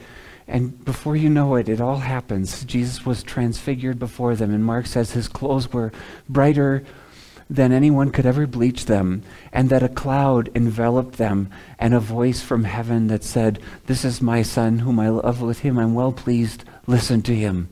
and 0.47 0.83
before 0.85 1.15
you 1.15 1.29
know 1.29 1.55
it, 1.55 1.69
it 1.69 1.81
all 1.81 1.97
happens. 1.97 2.63
Jesus 2.65 3.05
was 3.05 3.23
transfigured 3.23 3.99
before 3.99 4.35
them, 4.35 4.53
and 4.53 4.63
Mark 4.63 4.85
says 4.85 5.11
his 5.11 5.27
clothes 5.27 5.73
were 5.73 5.91
brighter 6.29 6.83
than 7.49 7.71
anyone 7.71 8.11
could 8.11 8.25
ever 8.25 8.47
bleach 8.47 8.85
them, 8.85 9.23
and 9.51 9.69
that 9.69 9.83
a 9.83 9.89
cloud 9.89 10.49
enveloped 10.55 11.17
them, 11.17 11.49
and 11.77 11.93
a 11.93 11.99
voice 11.99 12.41
from 12.41 12.63
heaven 12.63 13.07
that 13.07 13.23
said, 13.23 13.59
This 13.85 14.03
is 14.03 14.21
my 14.21 14.41
son, 14.41 14.79
whom 14.79 14.99
I 14.99 15.09
love, 15.09 15.41
with 15.41 15.59
him 15.59 15.77
I'm 15.77 15.93
well 15.93 16.11
pleased, 16.11 16.63
listen 16.87 17.21
to 17.23 17.35
him. 17.35 17.69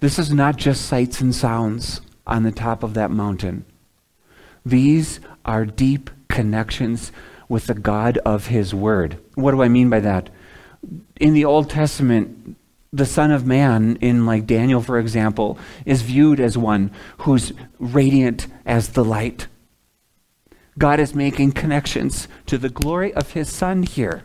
This 0.00 0.18
is 0.18 0.32
not 0.32 0.56
just 0.56 0.84
sights 0.84 1.20
and 1.20 1.34
sounds 1.34 2.02
on 2.26 2.42
the 2.42 2.52
top 2.52 2.82
of 2.82 2.94
that 2.94 3.10
mountain. 3.10 3.64
These 4.64 5.20
are 5.44 5.64
deep 5.64 6.10
connections 6.28 7.12
with 7.48 7.66
the 7.66 7.74
God 7.74 8.18
of 8.18 8.48
His 8.48 8.74
Word. 8.74 9.18
What 9.34 9.52
do 9.52 9.62
I 9.62 9.68
mean 9.68 9.88
by 9.88 10.00
that? 10.00 10.28
In 11.18 11.34
the 11.34 11.44
Old 11.44 11.70
Testament, 11.70 12.56
the 12.92 13.06
Son 13.06 13.30
of 13.30 13.46
Man, 13.46 13.96
in 14.00 14.26
like 14.26 14.46
Daniel, 14.46 14.80
for 14.80 14.98
example, 14.98 15.58
is 15.84 16.02
viewed 16.02 16.40
as 16.40 16.56
one 16.56 16.90
who's 17.18 17.52
radiant 17.78 18.46
as 18.64 18.90
the 18.90 19.04
light. 19.04 19.48
God 20.78 21.00
is 21.00 21.14
making 21.14 21.52
connections 21.52 22.28
to 22.46 22.58
the 22.58 22.68
glory 22.68 23.12
of 23.14 23.32
His 23.32 23.50
Son 23.50 23.82
here. 23.82 24.24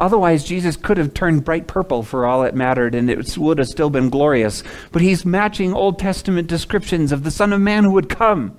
Otherwise, 0.00 0.44
Jesus 0.44 0.76
could 0.76 0.98
have 0.98 1.14
turned 1.14 1.44
bright 1.44 1.66
purple 1.66 2.02
for 2.02 2.26
all 2.26 2.42
it 2.42 2.54
mattered, 2.54 2.94
and 2.94 3.08
it 3.08 3.38
would 3.38 3.58
have 3.58 3.68
still 3.68 3.90
been 3.90 4.10
glorious. 4.10 4.62
But 4.90 5.02
he's 5.02 5.24
matching 5.24 5.72
Old 5.72 5.98
Testament 5.98 6.48
descriptions 6.48 7.12
of 7.12 7.22
the 7.22 7.30
Son 7.30 7.52
of 7.52 7.60
Man 7.60 7.84
who 7.84 7.92
would 7.92 8.08
come. 8.08 8.58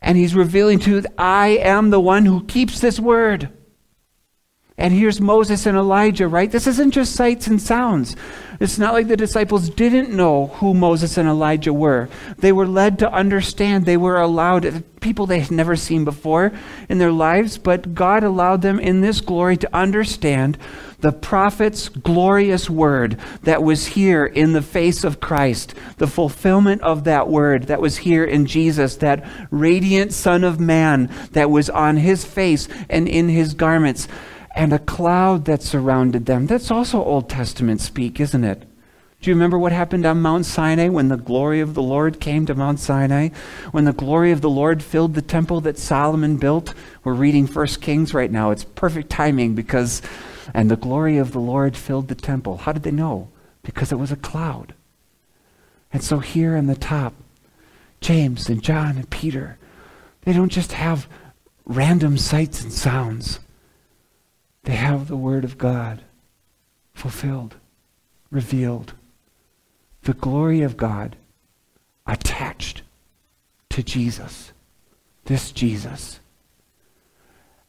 And 0.00 0.16
he's 0.16 0.34
revealing 0.34 0.78
to, 0.80 1.04
I 1.18 1.48
am 1.48 1.90
the 1.90 2.00
one 2.00 2.24
who 2.24 2.44
keeps 2.44 2.80
this 2.80 2.98
word. 2.98 3.50
And 4.78 4.94
here's 4.94 5.20
Moses 5.20 5.66
and 5.66 5.76
Elijah, 5.76 6.28
right? 6.28 6.50
This 6.50 6.68
isn't 6.68 6.92
just 6.92 7.16
sights 7.16 7.48
and 7.48 7.60
sounds. 7.60 8.14
It's 8.60 8.78
not 8.78 8.92
like 8.92 9.08
the 9.08 9.16
disciples 9.16 9.68
didn't 9.70 10.16
know 10.16 10.46
who 10.46 10.72
Moses 10.72 11.18
and 11.18 11.28
Elijah 11.28 11.72
were. 11.72 12.08
They 12.38 12.52
were 12.52 12.66
led 12.66 13.00
to 13.00 13.12
understand. 13.12 13.86
They 13.86 13.96
were 13.96 14.20
allowed, 14.20 14.84
people 15.00 15.26
they 15.26 15.40
had 15.40 15.50
never 15.50 15.74
seen 15.74 16.04
before 16.04 16.52
in 16.88 16.98
their 16.98 17.10
lives, 17.10 17.58
but 17.58 17.92
God 17.92 18.22
allowed 18.22 18.62
them 18.62 18.78
in 18.78 19.00
this 19.00 19.20
glory 19.20 19.56
to 19.56 19.76
understand 19.76 20.58
the 21.00 21.12
prophet's 21.12 21.88
glorious 21.88 22.70
word 22.70 23.18
that 23.42 23.62
was 23.64 23.86
here 23.86 24.26
in 24.26 24.52
the 24.52 24.62
face 24.62 25.02
of 25.02 25.20
Christ, 25.20 25.74
the 25.98 26.08
fulfillment 26.08 26.82
of 26.82 27.02
that 27.04 27.28
word 27.28 27.64
that 27.64 27.80
was 27.80 27.98
here 27.98 28.24
in 28.24 28.46
Jesus, 28.46 28.96
that 28.96 29.28
radiant 29.50 30.12
Son 30.12 30.44
of 30.44 30.60
Man 30.60 31.12
that 31.32 31.50
was 31.50 31.68
on 31.68 31.96
his 31.96 32.24
face 32.24 32.68
and 32.88 33.08
in 33.08 33.28
his 33.28 33.54
garments 33.54 34.06
and 34.58 34.72
a 34.72 34.78
cloud 34.80 35.44
that 35.44 35.62
surrounded 35.62 36.26
them. 36.26 36.48
That's 36.48 36.72
also 36.72 37.00
Old 37.00 37.30
Testament 37.30 37.80
speak, 37.80 38.18
isn't 38.18 38.42
it? 38.42 38.62
Do 39.20 39.30
you 39.30 39.34
remember 39.36 39.56
what 39.56 39.70
happened 39.70 40.04
on 40.04 40.20
Mount 40.20 40.46
Sinai 40.46 40.88
when 40.88 41.06
the 41.06 41.16
glory 41.16 41.60
of 41.60 41.74
the 41.74 41.82
Lord 41.82 42.18
came 42.18 42.44
to 42.46 42.56
Mount 42.56 42.80
Sinai? 42.80 43.28
When 43.70 43.84
the 43.84 43.92
glory 43.92 44.32
of 44.32 44.40
the 44.40 44.50
Lord 44.50 44.82
filled 44.82 45.14
the 45.14 45.22
temple 45.22 45.60
that 45.60 45.78
Solomon 45.78 46.38
built? 46.38 46.74
We're 47.04 47.14
reading 47.14 47.46
First 47.46 47.80
Kings 47.80 48.12
right 48.12 48.32
now. 48.32 48.50
It's 48.50 48.64
perfect 48.64 49.10
timing 49.10 49.54
because, 49.54 50.02
and 50.52 50.68
the 50.68 50.76
glory 50.76 51.18
of 51.18 51.30
the 51.30 51.38
Lord 51.38 51.76
filled 51.76 52.08
the 52.08 52.16
temple. 52.16 52.56
How 52.56 52.72
did 52.72 52.82
they 52.82 52.90
know? 52.90 53.28
Because 53.62 53.92
it 53.92 53.98
was 54.00 54.10
a 54.10 54.16
cloud. 54.16 54.74
And 55.92 56.02
so 56.02 56.18
here 56.18 56.56
on 56.56 56.66
the 56.66 56.74
top, 56.74 57.14
James 58.00 58.48
and 58.48 58.60
John 58.60 58.96
and 58.96 59.08
Peter, 59.08 59.56
they 60.22 60.32
don't 60.32 60.50
just 60.50 60.72
have 60.72 61.06
random 61.64 62.18
sights 62.18 62.64
and 62.64 62.72
sounds. 62.72 63.38
They 64.68 64.76
have 64.76 65.08
the 65.08 65.16
Word 65.16 65.44
of 65.44 65.56
God 65.56 66.02
fulfilled, 66.92 67.54
revealed 68.30 68.92
the 70.02 70.12
glory 70.12 70.60
of 70.60 70.76
God 70.76 71.16
attached 72.06 72.82
to 73.70 73.82
Jesus, 73.82 74.52
this 75.24 75.52
Jesus. 75.52 76.20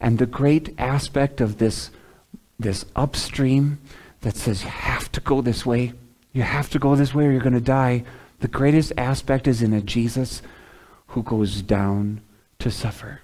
And 0.01 0.17
the 0.17 0.25
great 0.25 0.75
aspect 0.77 1.39
of 1.39 1.57
this, 1.57 1.89
this 2.59 2.83
upstream 2.97 3.79
that 4.19 4.35
says 4.35 4.65
you 4.65 4.69
have 4.69 5.09
to 5.13 5.21
go 5.21 5.39
this 5.39 5.65
way, 5.65 5.93
you 6.33 6.41
have 6.41 6.69
to 6.71 6.79
go 6.79 6.97
this 6.97 7.15
way 7.15 7.27
or 7.27 7.31
you're 7.31 7.39
going 7.39 7.53
to 7.53 7.61
die, 7.61 8.03
the 8.41 8.49
greatest 8.49 8.91
aspect 8.97 9.47
is 9.47 9.61
in 9.61 9.71
a 9.71 9.79
Jesus 9.79 10.41
who 11.07 11.23
goes 11.23 11.61
down 11.61 12.19
to 12.59 12.69
suffer. 12.69 13.21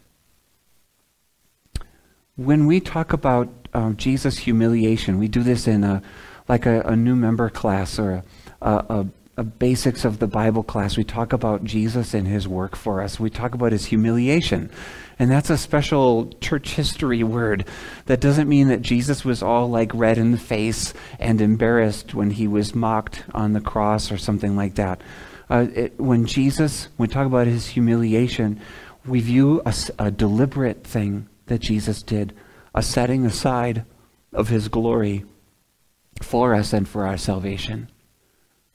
When 2.37 2.65
we 2.65 2.81
talk 2.81 3.13
about 3.13 3.47
um, 3.73 3.95
Jesus' 3.95 4.37
humiliation, 4.37 5.19
we 5.19 5.29
do 5.29 5.41
this 5.41 5.67
in 5.67 5.85
a 5.85 6.01
like 6.49 6.65
a, 6.65 6.81
a 6.81 6.95
new 6.95 7.15
member 7.15 7.49
class 7.49 7.97
or 7.97 8.23
a, 8.61 8.71
a, 8.71 9.07
a, 9.37 9.43
basics 9.43 10.05
of 10.05 10.19
the 10.19 10.27
Bible 10.27 10.61
class, 10.61 10.97
we 10.97 11.03
talk 11.03 11.33
about 11.33 11.63
Jesus 11.63 12.13
and 12.13 12.27
his 12.27 12.47
work 12.47 12.75
for 12.75 13.01
us. 13.01 13.19
We 13.19 13.29
talk 13.29 13.55
about 13.55 13.71
his 13.71 13.85
humiliation. 13.85 14.69
And 15.17 15.31
that's 15.31 15.49
a 15.49 15.57
special 15.57 16.31
church 16.41 16.71
history 16.71 17.23
word. 17.23 17.67
That 18.05 18.19
doesn't 18.19 18.49
mean 18.49 18.67
that 18.67 18.81
Jesus 18.81 19.25
was 19.25 19.41
all 19.41 19.69
like 19.69 19.91
red 19.93 20.17
in 20.17 20.31
the 20.31 20.37
face 20.37 20.93
and 21.19 21.41
embarrassed 21.41 22.13
when 22.13 22.31
he 22.31 22.47
was 22.47 22.75
mocked 22.75 23.23
on 23.33 23.53
the 23.53 23.61
cross 23.61 24.11
or 24.11 24.17
something 24.17 24.55
like 24.55 24.75
that. 24.75 25.01
Uh, 25.49 25.67
it, 25.73 25.99
when 25.99 26.25
Jesus, 26.25 26.89
when 26.97 27.07
we 27.07 27.13
talk 27.13 27.25
about 27.25 27.47
his 27.47 27.67
humiliation, 27.67 28.59
we 29.05 29.19
view 29.19 29.61
a, 29.65 29.73
a 29.97 30.11
deliberate 30.11 30.83
thing 30.83 31.27
that 31.47 31.61
Jesus 31.61 32.01
did, 32.01 32.33
a 32.73 32.81
setting 32.81 33.25
aside 33.25 33.85
of 34.33 34.49
his 34.49 34.67
glory 34.67 35.25
for 36.21 36.53
us 36.53 36.73
and 36.73 36.87
for 36.87 37.05
our 37.05 37.17
salvation 37.17 37.89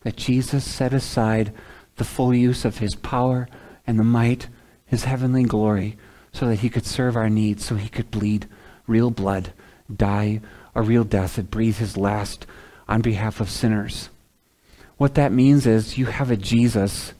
that 0.02 0.16
Jesus 0.16 0.64
set 0.64 0.92
aside 0.92 1.52
the 1.96 2.04
full 2.04 2.34
use 2.34 2.64
of 2.64 2.78
his 2.78 2.94
power 2.94 3.48
and 3.86 3.98
the 3.98 4.04
might, 4.04 4.48
his 4.86 5.04
heavenly 5.04 5.44
glory, 5.44 5.96
so 6.32 6.46
that 6.46 6.60
he 6.60 6.70
could 6.70 6.86
serve 6.86 7.16
our 7.16 7.28
needs, 7.28 7.64
so 7.64 7.74
he 7.74 7.88
could 7.88 8.10
bleed 8.10 8.48
real 8.86 9.10
blood, 9.10 9.52
die 9.94 10.40
a 10.74 10.82
real 10.82 11.04
death, 11.04 11.36
and 11.36 11.50
breathe 11.50 11.76
his 11.76 11.96
last 11.96 12.46
on 12.88 13.00
behalf 13.00 13.40
of 13.40 13.50
sinners. 13.50 14.08
What 14.96 15.14
that 15.16 15.32
means 15.32 15.66
is 15.66 15.98
you 15.98 16.06
have 16.06 16.30
a 16.30 16.36
Jesus 16.36 17.12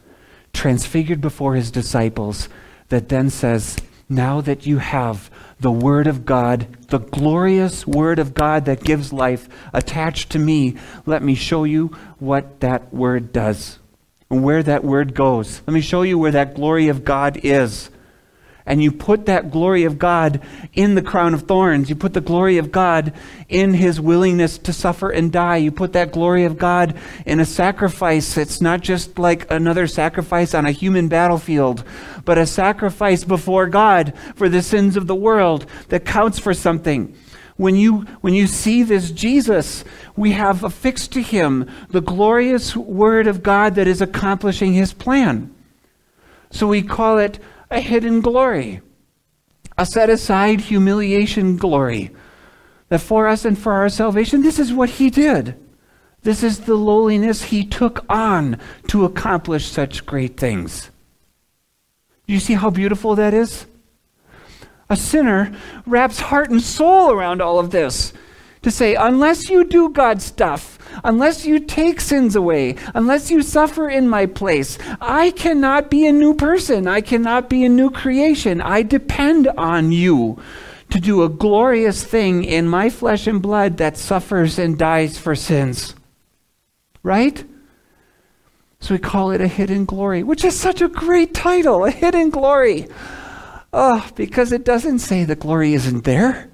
transfigured 0.53 1.21
before 1.21 1.55
his 1.55 1.71
disciples 1.71 2.49
that 2.89 3.09
then 3.09 3.29
says, 3.29 3.77
Now 4.13 4.41
that 4.41 4.67
you 4.67 4.79
have 4.79 5.31
the 5.61 5.71
Word 5.71 6.09
of 6.09 6.27
God, 6.27 6.67
the 6.89 6.99
glorious 6.99 7.87
Word 7.87 8.19
of 8.19 8.35
God 8.35 8.65
that 8.65 8.83
gives 8.83 9.13
life 9.13 9.49
attached 9.73 10.31
to 10.31 10.39
me, 10.41 10.77
let 11.07 11.23
me 11.23 11.37
show 11.37 11.63
you 11.63 11.97
what 12.19 12.59
that 12.59 12.93
Word 12.93 13.33
does 13.33 13.79
and 14.29 14.43
where 14.43 14.65
that 14.65 14.83
Word 14.83 15.15
goes. 15.15 15.63
Let 15.65 15.75
me 15.75 15.81
show 15.81 16.03
you 16.03 16.19
where 16.19 16.33
that 16.33 16.57
glory 16.57 16.89
of 16.89 17.05
God 17.05 17.39
is 17.45 17.89
and 18.71 18.81
you 18.81 18.93
put 18.93 19.27
that 19.27 19.51
glory 19.51 19.83
of 19.83 19.99
God 19.99 20.41
in 20.75 20.95
the 20.95 21.03
crown 21.03 21.35
of 21.35 21.43
thorns. 21.43 21.91
You 21.91 21.97
put 21.97 22.15
the 22.15 22.21
glory 22.21 22.57
of 22.57 22.71
God 22.71 23.13
in 23.49 23.75
his 23.75 24.01
willingness 24.01 24.59
to 24.59 24.73
suffer 24.73 25.11
and 25.11 25.33
die. 25.33 25.57
You 25.57 25.73
put 25.73 25.93
that 25.95 26.13
glory 26.13 26.45
of 26.45 26.57
God 26.57 26.97
in 27.27 27.41
a 27.41 27.45
sacrifice. 27.45 28.37
It's 28.37 28.61
not 28.61 28.81
just 28.81 29.19
like 29.19 29.51
another 29.51 29.89
sacrifice 29.89 30.55
on 30.55 30.67
a 30.67 30.71
human 30.71 31.09
battlefield, 31.09 31.83
but 32.25 32.39
a 32.39 32.47
sacrifice 32.47 33.25
before 33.25 33.67
God 33.67 34.15
for 34.37 34.49
the 34.49 34.63
sins 34.63 34.97
of 34.97 35.09
the 35.09 35.17
world 35.17 35.67
that 35.89 36.05
counts 36.05 36.39
for 36.39 36.55
something. 36.55 37.13
When 37.57 37.75
you, 37.75 38.03
when 38.21 38.35
you 38.35 38.47
see 38.47 38.85
this 38.85 39.11
Jesus, 39.11 39.83
we 40.15 40.31
have 40.31 40.63
affixed 40.63 41.11
to 41.15 41.23
him 41.23 41.69
the 41.89 42.01
glorious 42.01 42.77
word 42.77 43.27
of 43.27 43.43
God 43.43 43.75
that 43.75 43.89
is 43.89 44.01
accomplishing 44.01 44.75
his 44.75 44.93
plan. 44.93 45.53
So 46.53 46.69
we 46.69 46.83
call 46.83 47.19
it 47.19 47.41
a 47.71 47.81
hidden 47.81 48.21
glory, 48.21 48.81
a 49.79 49.87
set 49.87 50.11
aside 50.11 50.61
humiliation 50.61 51.57
glory. 51.57 52.11
That 52.89 53.01
for 53.01 53.29
us 53.29 53.45
and 53.45 53.57
for 53.57 53.73
our 53.73 53.89
salvation, 53.89 54.43
this 54.43 54.59
is 54.59 54.73
what 54.73 54.91
he 54.91 55.11
did. 55.11 55.55
This 56.23 56.43
is 56.43 56.61
the 56.61 56.75
lowliness 56.75 57.45
he 57.45 57.65
took 57.65 58.05
on 58.09 58.59
to 58.89 59.05
accomplish 59.05 59.67
such 59.67 60.05
great 60.05 60.37
things. 60.37 60.91
Do 62.27 62.35
you 62.35 62.41
see 62.41 62.55
how 62.55 62.71
beautiful 62.71 63.15
that 63.15 63.33
is? 63.33 63.67
A 64.89 64.97
sinner 64.97 65.57
wraps 65.87 66.19
heart 66.19 66.51
and 66.51 66.61
soul 66.61 67.13
around 67.13 67.41
all 67.41 67.61
of 67.61 67.71
this 67.71 68.13
to 68.63 68.71
say, 68.71 68.95
unless 68.95 69.49
you 69.49 69.65
do 69.65 69.89
God's 69.89 70.25
stuff, 70.25 70.79
unless 71.03 71.47
you 71.47 71.61
take 71.61 72.01
sins 72.01 72.37
away, 72.37 72.77
unless 72.95 73.31
you 73.31 73.43
suffer 73.43 73.89
in 73.89 74.09
my 74.09 74.27
place, 74.27 74.79
I 75.01 75.31
cannot 75.31 75.91
be 75.91 76.07
a 76.07 76.13
new 76.13 76.35
person. 76.35 76.87
I 76.87 77.01
cannot 77.01 77.49
be 77.49 77.65
a 77.65 77.71
new 77.71 77.91
creation. 77.91 78.61
I 78.61 78.83
depend 78.83 79.49
on 79.49 79.93
you 79.93 80.39
to 80.91 81.01
do 81.01 81.23
a 81.23 81.29
glorious 81.29 82.05
thing 82.05 82.45
in 82.45 82.69
my 82.69 82.91
flesh 82.91 83.27
and 83.27 83.41
blood 83.41 83.79
that 83.79 83.97
suffers 83.97 84.59
and 84.59 84.77
dies 84.77 85.17
for 85.17 85.35
sins. 85.35 85.95
Right? 87.03 87.45
So 88.81 88.95
we 88.95 88.99
call 88.99 89.31
it 89.31 89.41
a 89.41 89.49
hidden 89.49 89.85
glory, 89.85 90.23
which 90.23 90.45
is 90.45 90.59
such 90.59 90.81
a 90.83 90.89
great 90.89 91.33
title, 91.33 91.85
a 91.85 91.91
hidden 91.91 92.31
glory. 92.31 92.89
Oh, 93.73 94.07
because 94.17 94.53
it 94.53 94.65
doesn't 94.65 94.99
say 94.99 95.25
the 95.25 95.37
glory 95.37 95.75
isn't 95.75 96.05
there. 96.05 96.51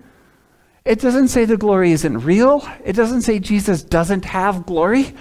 It 0.87 1.01
doesn't 1.01 1.29
say 1.29 1.44
the 1.44 1.57
glory 1.57 1.90
isn't 1.90 2.20
real. 2.20 2.66
It 2.85 2.92
doesn't 2.92 3.22
say 3.22 3.40
Jesus 3.40 3.83
doesn't 3.83 4.25
have 4.25 4.66
glory. 4.66 5.14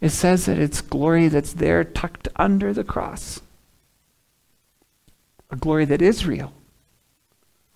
It 0.00 0.10
says 0.10 0.46
that 0.46 0.58
it's 0.58 0.80
glory 0.80 1.28
that's 1.28 1.52
there 1.52 1.84
tucked 1.84 2.26
under 2.34 2.72
the 2.72 2.82
cross. 2.82 3.40
A 5.50 5.56
glory 5.56 5.84
that 5.84 6.02
is 6.02 6.26
real. 6.26 6.52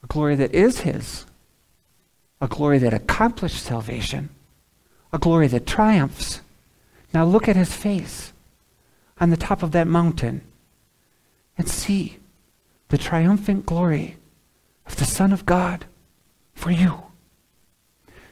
A 0.03 0.09
glory 0.09 0.35
that 0.35 0.53
is 0.53 0.81
His. 0.81 1.27
A 2.41 2.49
glory 2.49 2.79
that 2.79 2.93
accomplished 2.93 3.63
salvation. 3.63 4.31
A 5.13 5.19
glory 5.19 5.47
that 5.47 5.67
triumphs. 5.67 6.41
Now 7.13 7.25
look 7.25 7.47
at 7.47 7.55
His 7.55 7.73
face 7.73 8.33
on 9.21 9.31
the 9.31 9.37
top 9.37 9.63
of 9.63 9.71
that 9.71 9.87
mountain 9.87 10.43
and 11.57 11.69
see 11.69 12.19
the 12.89 12.99
triumphant 12.99 13.65
glory 13.65 14.17
of 14.87 14.97
the 14.97 15.05
Son 15.05 15.33
of 15.33 15.47
God 15.47 15.87
for 16.55 16.71
you. 16.71 17.03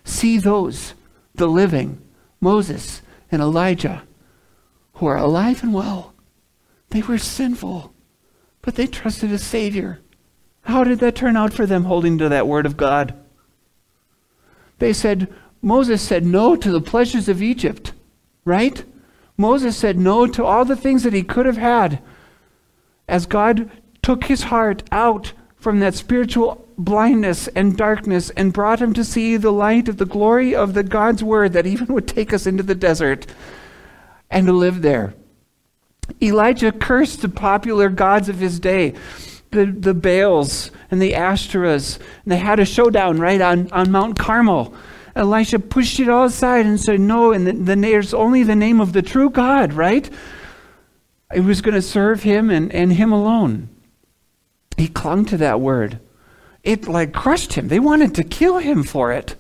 See 0.04 0.38
those, 0.38 0.94
the 1.34 1.46
living, 1.46 2.00
Moses 2.40 3.02
and 3.30 3.40
Elijah, 3.40 4.02
who 4.94 5.06
are 5.06 5.16
alive 5.16 5.62
and 5.62 5.72
well. 5.72 6.14
They 6.90 7.02
were 7.02 7.18
sinful, 7.18 7.92
but 8.60 8.74
they 8.74 8.86
trusted 8.86 9.32
a 9.32 9.38
Savior. 9.38 10.00
How 10.62 10.84
did 10.84 11.00
that 11.00 11.16
turn 11.16 11.36
out 11.36 11.52
for 11.52 11.66
them 11.66 11.84
holding 11.84 12.18
to 12.18 12.28
that 12.28 12.46
Word 12.46 12.66
of 12.66 12.76
God? 12.76 13.14
They 14.78 14.92
said, 14.92 15.32
Moses 15.60 16.02
said 16.02 16.24
no 16.24 16.56
to 16.56 16.70
the 16.70 16.80
pleasures 16.80 17.28
of 17.28 17.40
Egypt, 17.40 17.92
right? 18.44 18.84
Moses 19.36 19.76
said 19.76 19.98
no 19.98 20.26
to 20.26 20.44
all 20.44 20.64
the 20.64 20.76
things 20.76 21.04
that 21.04 21.12
he 21.12 21.22
could 21.22 21.46
have 21.46 21.56
had 21.56 22.02
as 23.08 23.26
God 23.26 23.70
took 24.02 24.24
his 24.24 24.44
heart 24.44 24.82
out 24.90 25.32
from 25.56 25.80
that 25.80 25.94
spiritual 25.94 26.66
blindness 26.84 27.48
and 27.48 27.76
darkness 27.76 28.30
and 28.30 28.52
brought 28.52 28.80
him 28.80 28.92
to 28.94 29.04
see 29.04 29.36
the 29.36 29.52
light 29.52 29.88
of 29.88 29.96
the 29.96 30.06
glory 30.06 30.54
of 30.54 30.74
the 30.74 30.82
God's 30.82 31.22
word 31.22 31.52
that 31.52 31.66
even 31.66 31.86
would 31.88 32.08
take 32.08 32.32
us 32.32 32.46
into 32.46 32.62
the 32.62 32.74
desert 32.74 33.26
and 34.30 34.46
to 34.46 34.52
live 34.52 34.82
there. 34.82 35.14
Elijah 36.20 36.72
cursed 36.72 37.22
the 37.22 37.28
popular 37.28 37.88
gods 37.88 38.28
of 38.28 38.38
his 38.38 38.58
day, 38.58 38.94
the, 39.50 39.66
the 39.66 39.94
Baals 39.94 40.70
and 40.90 41.00
the 41.00 41.12
Ashtoreths, 41.12 41.98
and 42.24 42.32
they 42.32 42.38
had 42.38 42.58
a 42.58 42.64
showdown 42.64 43.18
right 43.18 43.40
on, 43.40 43.70
on 43.72 43.90
Mount 43.90 44.18
Carmel. 44.18 44.74
Elisha 45.14 45.58
pushed 45.58 46.00
it 46.00 46.08
all 46.08 46.24
aside 46.24 46.64
and 46.64 46.80
said, 46.80 46.98
No, 46.98 47.32
and 47.32 47.46
the, 47.46 47.52
the, 47.52 47.76
there's 47.76 48.14
only 48.14 48.42
the 48.42 48.56
name 48.56 48.80
of 48.80 48.92
the 48.92 49.02
true 49.02 49.30
God, 49.30 49.74
right? 49.74 50.08
He 51.32 51.40
was 51.40 51.60
going 51.60 51.74
to 51.74 51.82
serve 51.82 52.22
him 52.22 52.50
and, 52.50 52.72
and 52.72 52.92
him 52.92 53.12
alone. 53.12 53.68
He 54.76 54.88
clung 54.88 55.24
to 55.26 55.36
that 55.38 55.60
word. 55.60 56.00
It 56.62 56.86
like 56.86 57.12
crushed 57.12 57.54
him. 57.54 57.68
They 57.68 57.80
wanted 57.80 58.14
to 58.14 58.24
kill 58.24 58.58
him 58.58 58.82
for 58.84 59.12
it. 59.12 59.34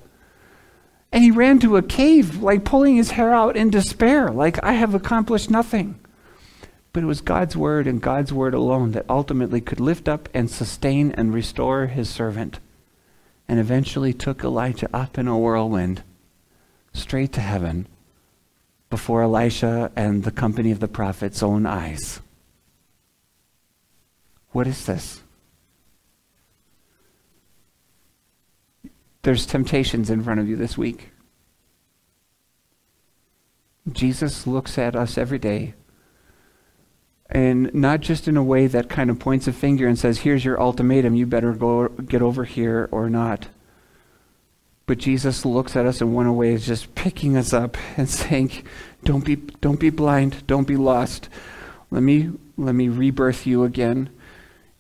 And 1.12 1.22
he 1.22 1.30
ran 1.30 1.58
to 1.60 1.76
a 1.76 1.82
cave, 1.82 2.42
like 2.42 2.64
pulling 2.64 2.96
his 2.96 3.12
hair 3.12 3.34
out 3.34 3.56
in 3.56 3.70
despair, 3.70 4.30
like, 4.30 4.62
I 4.64 4.72
have 4.72 4.94
accomplished 4.94 5.50
nothing. 5.50 5.98
But 6.92 7.02
it 7.02 7.06
was 7.06 7.20
God's 7.20 7.56
word 7.56 7.86
and 7.86 8.00
God's 8.00 8.32
word 8.32 8.54
alone 8.54 8.92
that 8.92 9.06
ultimately 9.08 9.60
could 9.60 9.80
lift 9.80 10.08
up 10.08 10.28
and 10.32 10.50
sustain 10.50 11.12
and 11.12 11.34
restore 11.34 11.86
his 11.86 12.08
servant. 12.08 12.60
And 13.46 13.60
eventually 13.60 14.14
took 14.14 14.42
Elijah 14.42 14.88
up 14.94 15.18
in 15.18 15.28
a 15.28 15.38
whirlwind 15.38 16.02
straight 16.94 17.32
to 17.32 17.40
heaven 17.40 17.86
before 18.88 19.22
Elisha 19.22 19.90
and 19.96 20.24
the 20.24 20.30
company 20.30 20.70
of 20.70 20.80
the 20.80 20.88
prophet's 20.88 21.42
own 21.42 21.66
eyes. 21.66 22.20
What 24.50 24.66
is 24.66 24.84
this? 24.84 25.21
There's 29.22 29.46
temptations 29.46 30.10
in 30.10 30.22
front 30.22 30.40
of 30.40 30.48
you 30.48 30.56
this 30.56 30.76
week. 30.76 31.10
Jesus 33.90 34.46
looks 34.46 34.78
at 34.78 34.94
us 34.96 35.16
every 35.16 35.38
day, 35.38 35.74
and 37.28 37.72
not 37.74 38.00
just 38.00 38.28
in 38.28 38.36
a 38.36 38.42
way 38.42 38.66
that 38.66 38.88
kind 38.88 39.10
of 39.10 39.18
points 39.18 39.48
a 39.48 39.52
finger 39.52 39.86
and 39.86 39.98
says, 39.98 40.20
Here's 40.20 40.44
your 40.44 40.60
ultimatum, 40.60 41.14
you 41.14 41.26
better 41.26 41.52
go 41.52 41.88
get 41.88 42.22
over 42.22 42.44
here 42.44 42.88
or 42.92 43.08
not. 43.08 43.48
But 44.86 44.98
Jesus 44.98 45.44
looks 45.44 45.76
at 45.76 45.86
us 45.86 46.00
in 46.00 46.12
one 46.12 46.34
way 46.36 46.52
is 46.52 46.66
just 46.66 46.94
picking 46.94 47.36
us 47.36 47.52
up 47.52 47.76
and 47.96 48.08
saying, 48.08 48.64
Don't 49.04 49.24
be 49.24 49.36
don't 49.36 49.80
be 49.80 49.90
blind, 49.90 50.46
don't 50.46 50.66
be 50.66 50.76
lost. 50.76 51.28
Let 51.90 52.02
me 52.02 52.32
let 52.56 52.74
me 52.74 52.88
rebirth 52.88 53.46
you 53.46 53.64
again 53.64 54.10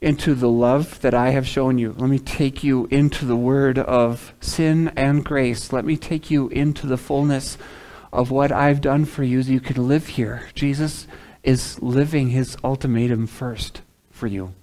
into 0.02 0.34
the 0.34 0.48
love 0.48 1.00
that 1.00 1.14
I 1.14 1.30
have 1.30 1.46
shown 1.46 1.78
you. 1.78 1.94
Let 1.96 2.10
me 2.10 2.18
take 2.18 2.64
you 2.64 2.88
into 2.90 3.24
the 3.24 3.36
word 3.36 3.78
of 3.78 4.34
sin 4.40 4.92
and 4.96 5.24
grace. 5.24 5.72
Let 5.72 5.84
me 5.84 5.96
take 5.96 6.28
you 6.28 6.48
into 6.48 6.88
the 6.88 6.96
fullness 6.96 7.56
of 8.12 8.32
what 8.32 8.50
I've 8.50 8.80
done 8.80 9.04
for 9.04 9.22
you 9.22 9.44
so 9.44 9.52
you 9.52 9.60
can 9.60 9.86
live 9.86 10.08
here. 10.08 10.48
Jesus 10.54 11.06
is 11.44 11.80
living 11.80 12.30
his 12.30 12.56
ultimatum 12.64 13.28
first 13.28 13.82
for 14.10 14.26
you. 14.26 14.54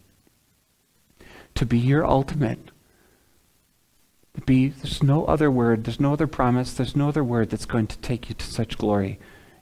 To 1.55 1.65
be 1.65 1.79
your 1.79 2.05
ultimate. 2.05 2.59
To 4.35 4.41
be 4.41 4.67
there's 4.67 5.01
no 5.01 5.23
other 5.25 5.49
word, 5.49 5.85
there's 5.85 6.01
no 6.01 6.11
other 6.11 6.27
promise, 6.27 6.73
there's 6.73 6.97
no 6.97 7.07
other 7.07 7.23
word 7.23 7.49
that's 7.49 7.65
going 7.65 7.87
to 7.87 7.97
take 7.99 8.27
you 8.27 8.35
to 8.35 8.45
such 8.45 8.77
glory. 8.77 9.19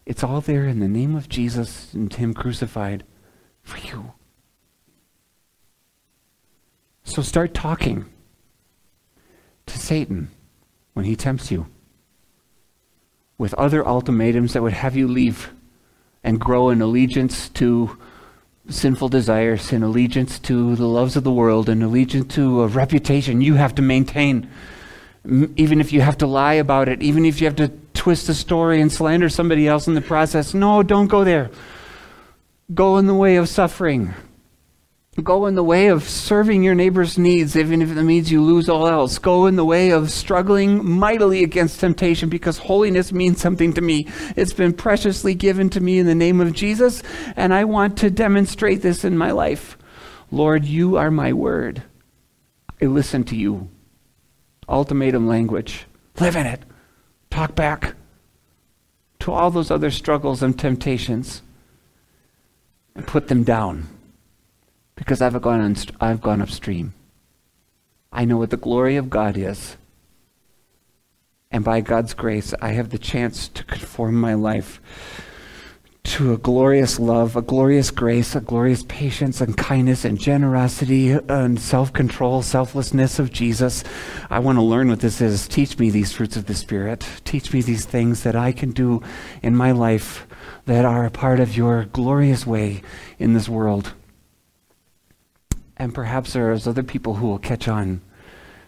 It's 0.07 0.23
all 0.23 0.41
there 0.41 0.65
in 0.65 0.79
the 0.79 0.87
name 0.87 1.15
of 1.15 1.29
Jesus 1.29 1.93
and 1.93 2.11
him 2.11 2.33
crucified 2.33 3.03
for 3.61 3.77
you. 3.87 4.13
So 7.17 7.23
start 7.23 7.55
talking 7.55 8.05
to 9.65 9.79
Satan 9.79 10.29
when 10.93 11.05
he 11.05 11.15
tempts 11.15 11.49
you 11.49 11.65
with 13.39 13.55
other 13.55 13.83
ultimatums 13.87 14.53
that 14.53 14.61
would 14.61 14.73
have 14.73 14.95
you 14.95 15.07
leave 15.07 15.49
and 16.23 16.39
grow 16.39 16.69
in 16.69 16.79
allegiance 16.79 17.49
to 17.57 17.97
sinful 18.69 19.09
desires, 19.09 19.73
in 19.73 19.81
allegiance 19.81 20.37
to 20.41 20.75
the 20.75 20.85
loves 20.85 21.15
of 21.15 21.23
the 21.23 21.31
world, 21.31 21.69
in 21.69 21.81
allegiance 21.81 22.35
to 22.35 22.61
a 22.61 22.67
reputation 22.67 23.41
you 23.41 23.55
have 23.55 23.73
to 23.73 23.81
maintain. 23.81 24.47
Even 25.25 25.81
if 25.81 25.91
you 25.91 26.01
have 26.01 26.19
to 26.19 26.27
lie 26.27 26.53
about 26.53 26.87
it, 26.87 27.01
even 27.01 27.25
if 27.25 27.41
you 27.41 27.47
have 27.47 27.55
to 27.55 27.71
twist 27.95 28.27
the 28.27 28.35
story 28.35 28.79
and 28.79 28.91
slander 28.91 29.27
somebody 29.27 29.67
else 29.67 29.87
in 29.87 29.95
the 29.95 30.01
process. 30.01 30.53
No, 30.53 30.83
don't 30.83 31.07
go 31.07 31.23
there. 31.23 31.49
Go 32.75 32.97
in 32.97 33.07
the 33.07 33.15
way 33.15 33.37
of 33.37 33.49
suffering. 33.49 34.13
Go 35.23 35.47
in 35.47 35.55
the 35.55 35.63
way 35.63 35.87
of 35.87 36.07
serving 36.07 36.61
your 36.61 36.75
neighbor's 36.75 37.17
needs, 37.17 37.55
even 37.55 37.81
if 37.81 37.89
it 37.89 38.03
means 38.03 38.31
you 38.31 38.43
lose 38.43 38.69
all 38.69 38.87
else. 38.87 39.17
Go 39.17 39.47
in 39.47 39.55
the 39.55 39.65
way 39.65 39.89
of 39.89 40.11
struggling 40.11 40.87
mightily 40.87 41.43
against 41.43 41.79
temptation 41.79 42.29
because 42.29 42.59
holiness 42.59 43.11
means 43.11 43.41
something 43.41 43.73
to 43.73 43.81
me. 43.81 44.07
It's 44.35 44.53
been 44.53 44.73
preciously 44.73 45.33
given 45.33 45.71
to 45.71 45.81
me 45.81 45.97
in 45.97 46.05
the 46.05 46.13
name 46.13 46.39
of 46.39 46.53
Jesus, 46.53 47.01
and 47.35 47.51
I 47.51 47.63
want 47.63 47.97
to 47.97 48.11
demonstrate 48.11 48.83
this 48.83 49.03
in 49.03 49.17
my 49.17 49.31
life. 49.31 49.75
Lord, 50.29 50.65
you 50.65 50.97
are 50.97 51.09
my 51.09 51.33
word. 51.33 51.81
I 52.79 52.85
listen 52.85 53.23
to 53.25 53.35
you. 53.35 53.69
Ultimatum 54.69 55.27
language. 55.27 55.85
Live 56.19 56.35
in 56.35 56.45
it. 56.45 56.61
Talk 57.31 57.55
back 57.55 57.95
to 59.21 59.31
all 59.31 59.49
those 59.49 59.71
other 59.71 59.89
struggles 59.89 60.43
and 60.43 60.57
temptations 60.57 61.41
and 62.93 63.07
put 63.07 63.29
them 63.29 63.43
down 63.43 63.87
because 64.97 65.21
I've 65.21 65.41
gone, 65.41 65.61
on, 65.61 65.75
I've 66.01 66.21
gone 66.21 66.41
upstream. 66.41 66.93
I 68.11 68.25
know 68.25 68.37
what 68.37 68.49
the 68.49 68.57
glory 68.57 68.97
of 68.97 69.09
God 69.09 69.37
is. 69.37 69.77
And 71.49 71.63
by 71.63 71.79
God's 71.79 72.13
grace, 72.13 72.53
I 72.61 72.69
have 72.69 72.89
the 72.89 72.97
chance 72.97 73.47
to 73.47 73.63
conform 73.63 74.15
my 74.15 74.33
life 74.33 74.81
to 76.03 76.33
a 76.33 76.37
glorious 76.37 76.99
love, 76.99 77.35
a 77.35 77.41
glorious 77.41 77.91
grace, 77.91 78.33
a 78.33 78.39
glorious 78.39 78.83
patience 78.87 79.41
and 79.41 79.57
kindness 79.57 80.05
and 80.05 80.17
generosity 80.17 81.11
and 81.11 81.59
self 81.59 81.91
control, 81.91 82.41
selflessness 82.41 83.19
of 83.19 83.31
Jesus. 83.31 83.83
I 84.29 84.39
want 84.39 84.57
to 84.57 84.61
learn 84.61 84.87
what 84.87 85.01
this 85.01 85.19
is. 85.19 85.47
Teach 85.47 85.77
me 85.77 85.89
these 85.89 86.13
fruits 86.13 86.37
of 86.37 86.45
the 86.45 86.55
Spirit. 86.55 87.05
Teach 87.23 87.53
me 87.53 87.61
these 87.61 87.85
things 87.85 88.23
that 88.23 88.37
I 88.37 88.53
can 88.53 88.71
do 88.71 89.03
in 89.43 89.55
my 89.55 89.71
life 89.71 90.25
that 90.65 90.85
are 90.85 91.05
a 91.05 91.11
part 91.11 91.41
of 91.41 91.57
your 91.57 91.85
glorious 91.85 92.47
way 92.47 92.81
in 93.19 93.33
this 93.33 93.49
world. 93.49 93.93
And 95.77 95.93
perhaps 95.93 96.33
there's 96.33 96.67
other 96.67 96.83
people 96.83 97.15
who 97.15 97.27
will 97.27 97.39
catch 97.39 97.67
on 97.67 98.01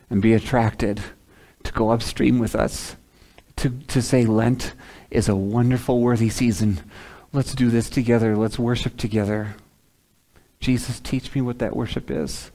and 0.10 0.22
be 0.22 0.34
attracted 0.34 1.02
to 1.64 1.74
go 1.74 1.92
upstream 1.92 2.40
with 2.40 2.56
us, 2.56 2.96
to, 3.58 3.70
to 3.88 4.02
say 4.02 4.26
Lent 4.26 4.74
is 5.12 5.28
a 5.28 5.36
wonderful, 5.36 6.00
worthy 6.00 6.30
season. 6.30 6.80
Let's 7.34 7.54
do 7.54 7.70
this 7.70 7.90
together. 7.90 8.36
Let's 8.36 8.58
worship 8.58 8.96
together. 8.98 9.56
Jesus, 10.60 11.00
teach 11.00 11.34
me 11.34 11.42
what 11.42 11.60
that 11.60 11.76
worship 11.76 12.12
is, 12.12 12.52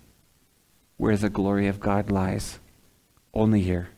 where 0.96 1.16
the 1.16 1.30
glory 1.30 1.66
of 1.66 1.80
God 1.80 2.10
lies. 2.10 2.58
Only 3.32 3.60
here. 3.60 3.88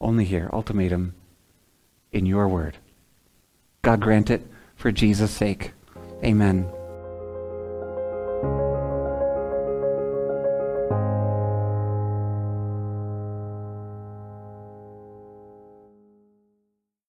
Only 0.00 0.24
here. 0.24 0.48
Ultimatum 0.52 1.14
in 2.12 2.26
your 2.26 2.48
word. 2.48 2.78
God 3.82 4.00
grant 4.00 4.30
it 4.30 4.46
for 4.76 4.92
Jesus' 4.92 5.30
sake. 5.30 5.72
Amen. 6.22 6.73